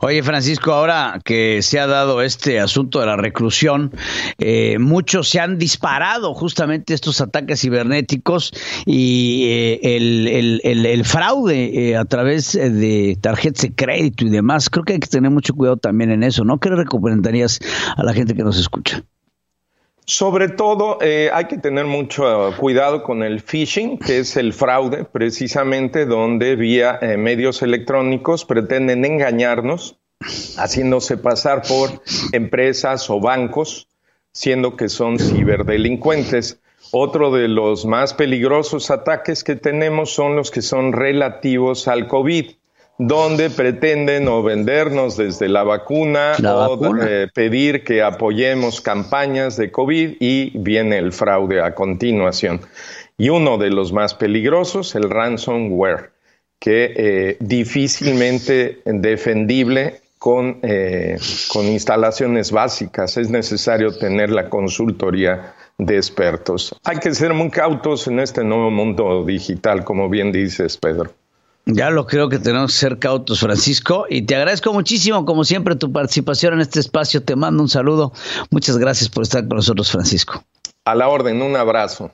Oye, 0.00 0.22
Francisco, 0.22 0.72
ahora 0.72 1.20
que 1.24 1.62
se 1.62 1.80
ha 1.80 1.86
dado 1.86 2.20
este 2.20 2.60
asunto 2.60 3.00
de 3.00 3.06
la 3.06 3.16
reclusión, 3.16 3.92
eh, 4.38 4.78
muchos 4.78 5.30
se 5.30 5.40
han 5.40 5.56
disparado 5.56 6.34
justamente 6.34 6.92
estos 6.92 7.22
ataques 7.22 7.62
cibernéticos 7.62 8.52
y 8.84 9.44
eh, 9.46 10.60
el, 10.64 11.04
fraude 11.06 11.90
eh, 11.90 11.96
a 11.96 12.04
través 12.04 12.52
de 12.52 13.16
tarjetas 13.22 13.62
de 13.62 13.74
crédito 13.74 14.26
y 14.26 14.30
demás. 14.30 14.68
Creo 14.68 14.84
que 14.84 14.94
hay 14.94 15.00
que 15.00 15.06
tener 15.06 15.30
mucho 15.30 15.54
cuidado 15.54 15.78
también 15.78 16.10
en 16.10 16.24
eso, 16.24 16.44
¿no? 16.44 16.58
¿Qué 16.58 16.68
recomendarías 16.68 17.60
a 17.96 18.02
la 18.02 18.12
gente 18.12 18.34
que 18.34 18.42
nos 18.42 18.58
escucha? 18.58 19.02
Sobre 20.06 20.50
todo, 20.50 20.98
eh, 21.00 21.30
hay 21.32 21.46
que 21.46 21.56
tener 21.56 21.86
mucho 21.86 22.52
cuidado 22.58 23.02
con 23.02 23.22
el 23.22 23.40
phishing, 23.40 23.98
que 23.98 24.18
es 24.18 24.36
el 24.36 24.52
fraude, 24.52 25.04
precisamente 25.04 26.04
donde 26.04 26.56
vía 26.56 26.98
eh, 27.00 27.16
medios 27.16 27.62
electrónicos 27.62 28.44
pretenden 28.44 29.06
engañarnos, 29.06 29.96
haciéndose 30.58 31.16
pasar 31.16 31.62
por 31.62 32.02
empresas 32.32 33.08
o 33.08 33.18
bancos, 33.18 33.88
siendo 34.30 34.76
que 34.76 34.90
son 34.90 35.18
ciberdelincuentes. 35.18 36.60
Otro 36.90 37.30
de 37.30 37.48
los 37.48 37.86
más 37.86 38.12
peligrosos 38.12 38.90
ataques 38.90 39.42
que 39.42 39.56
tenemos 39.56 40.10
son 40.10 40.36
los 40.36 40.50
que 40.50 40.60
son 40.60 40.92
relativos 40.92 41.88
al 41.88 42.08
COVID 42.08 42.50
donde 42.98 43.50
pretenden 43.50 44.28
o 44.28 44.42
vendernos 44.42 45.16
desde 45.16 45.48
la 45.48 45.64
vacuna 45.64 46.34
o 46.44 46.96
eh, 47.02 47.28
pedir 47.34 47.82
que 47.82 48.02
apoyemos 48.02 48.80
campañas 48.80 49.56
de 49.56 49.70
COVID 49.70 50.16
y 50.20 50.56
viene 50.58 50.98
el 50.98 51.12
fraude 51.12 51.60
a 51.60 51.74
continuación. 51.74 52.60
Y 53.18 53.28
uno 53.28 53.58
de 53.58 53.70
los 53.70 53.92
más 53.92 54.14
peligrosos, 54.14 54.94
el 54.94 55.10
ransomware, 55.10 56.12
que 56.58 56.94
eh, 56.96 57.36
difícilmente 57.40 58.80
defendible 58.84 60.00
con, 60.18 60.60
eh, 60.62 61.18
con 61.52 61.66
instalaciones 61.66 62.50
básicas. 62.50 63.16
Es 63.16 63.28
necesario 63.28 63.96
tener 63.96 64.30
la 64.30 64.48
consultoría 64.48 65.54
de 65.76 65.96
expertos. 65.96 66.74
Hay 66.84 66.98
que 66.98 67.12
ser 67.14 67.34
muy 67.34 67.50
cautos 67.50 68.06
en 68.06 68.20
este 68.20 68.44
nuevo 68.44 68.70
mundo 68.70 69.24
digital, 69.24 69.84
como 69.84 70.08
bien 70.08 70.32
dices, 70.32 70.76
Pedro. 70.76 71.12
Ya 71.66 71.88
lo 71.90 72.06
creo 72.06 72.28
que 72.28 72.38
tenemos 72.38 72.72
que 72.72 72.78
ser 72.78 72.98
cautos, 72.98 73.40
Francisco, 73.40 74.04
y 74.08 74.22
te 74.22 74.36
agradezco 74.36 74.72
muchísimo, 74.72 75.24
como 75.24 75.44
siempre, 75.44 75.76
tu 75.76 75.90
participación 75.90 76.54
en 76.54 76.60
este 76.60 76.80
espacio. 76.80 77.22
Te 77.22 77.36
mando 77.36 77.62
un 77.62 77.70
saludo. 77.70 78.12
Muchas 78.50 78.76
gracias 78.76 79.08
por 79.08 79.22
estar 79.22 79.46
con 79.48 79.56
nosotros, 79.56 79.90
Francisco. 79.90 80.44
A 80.84 80.94
la 80.94 81.08
orden, 81.08 81.40
un 81.40 81.56
abrazo. 81.56 82.12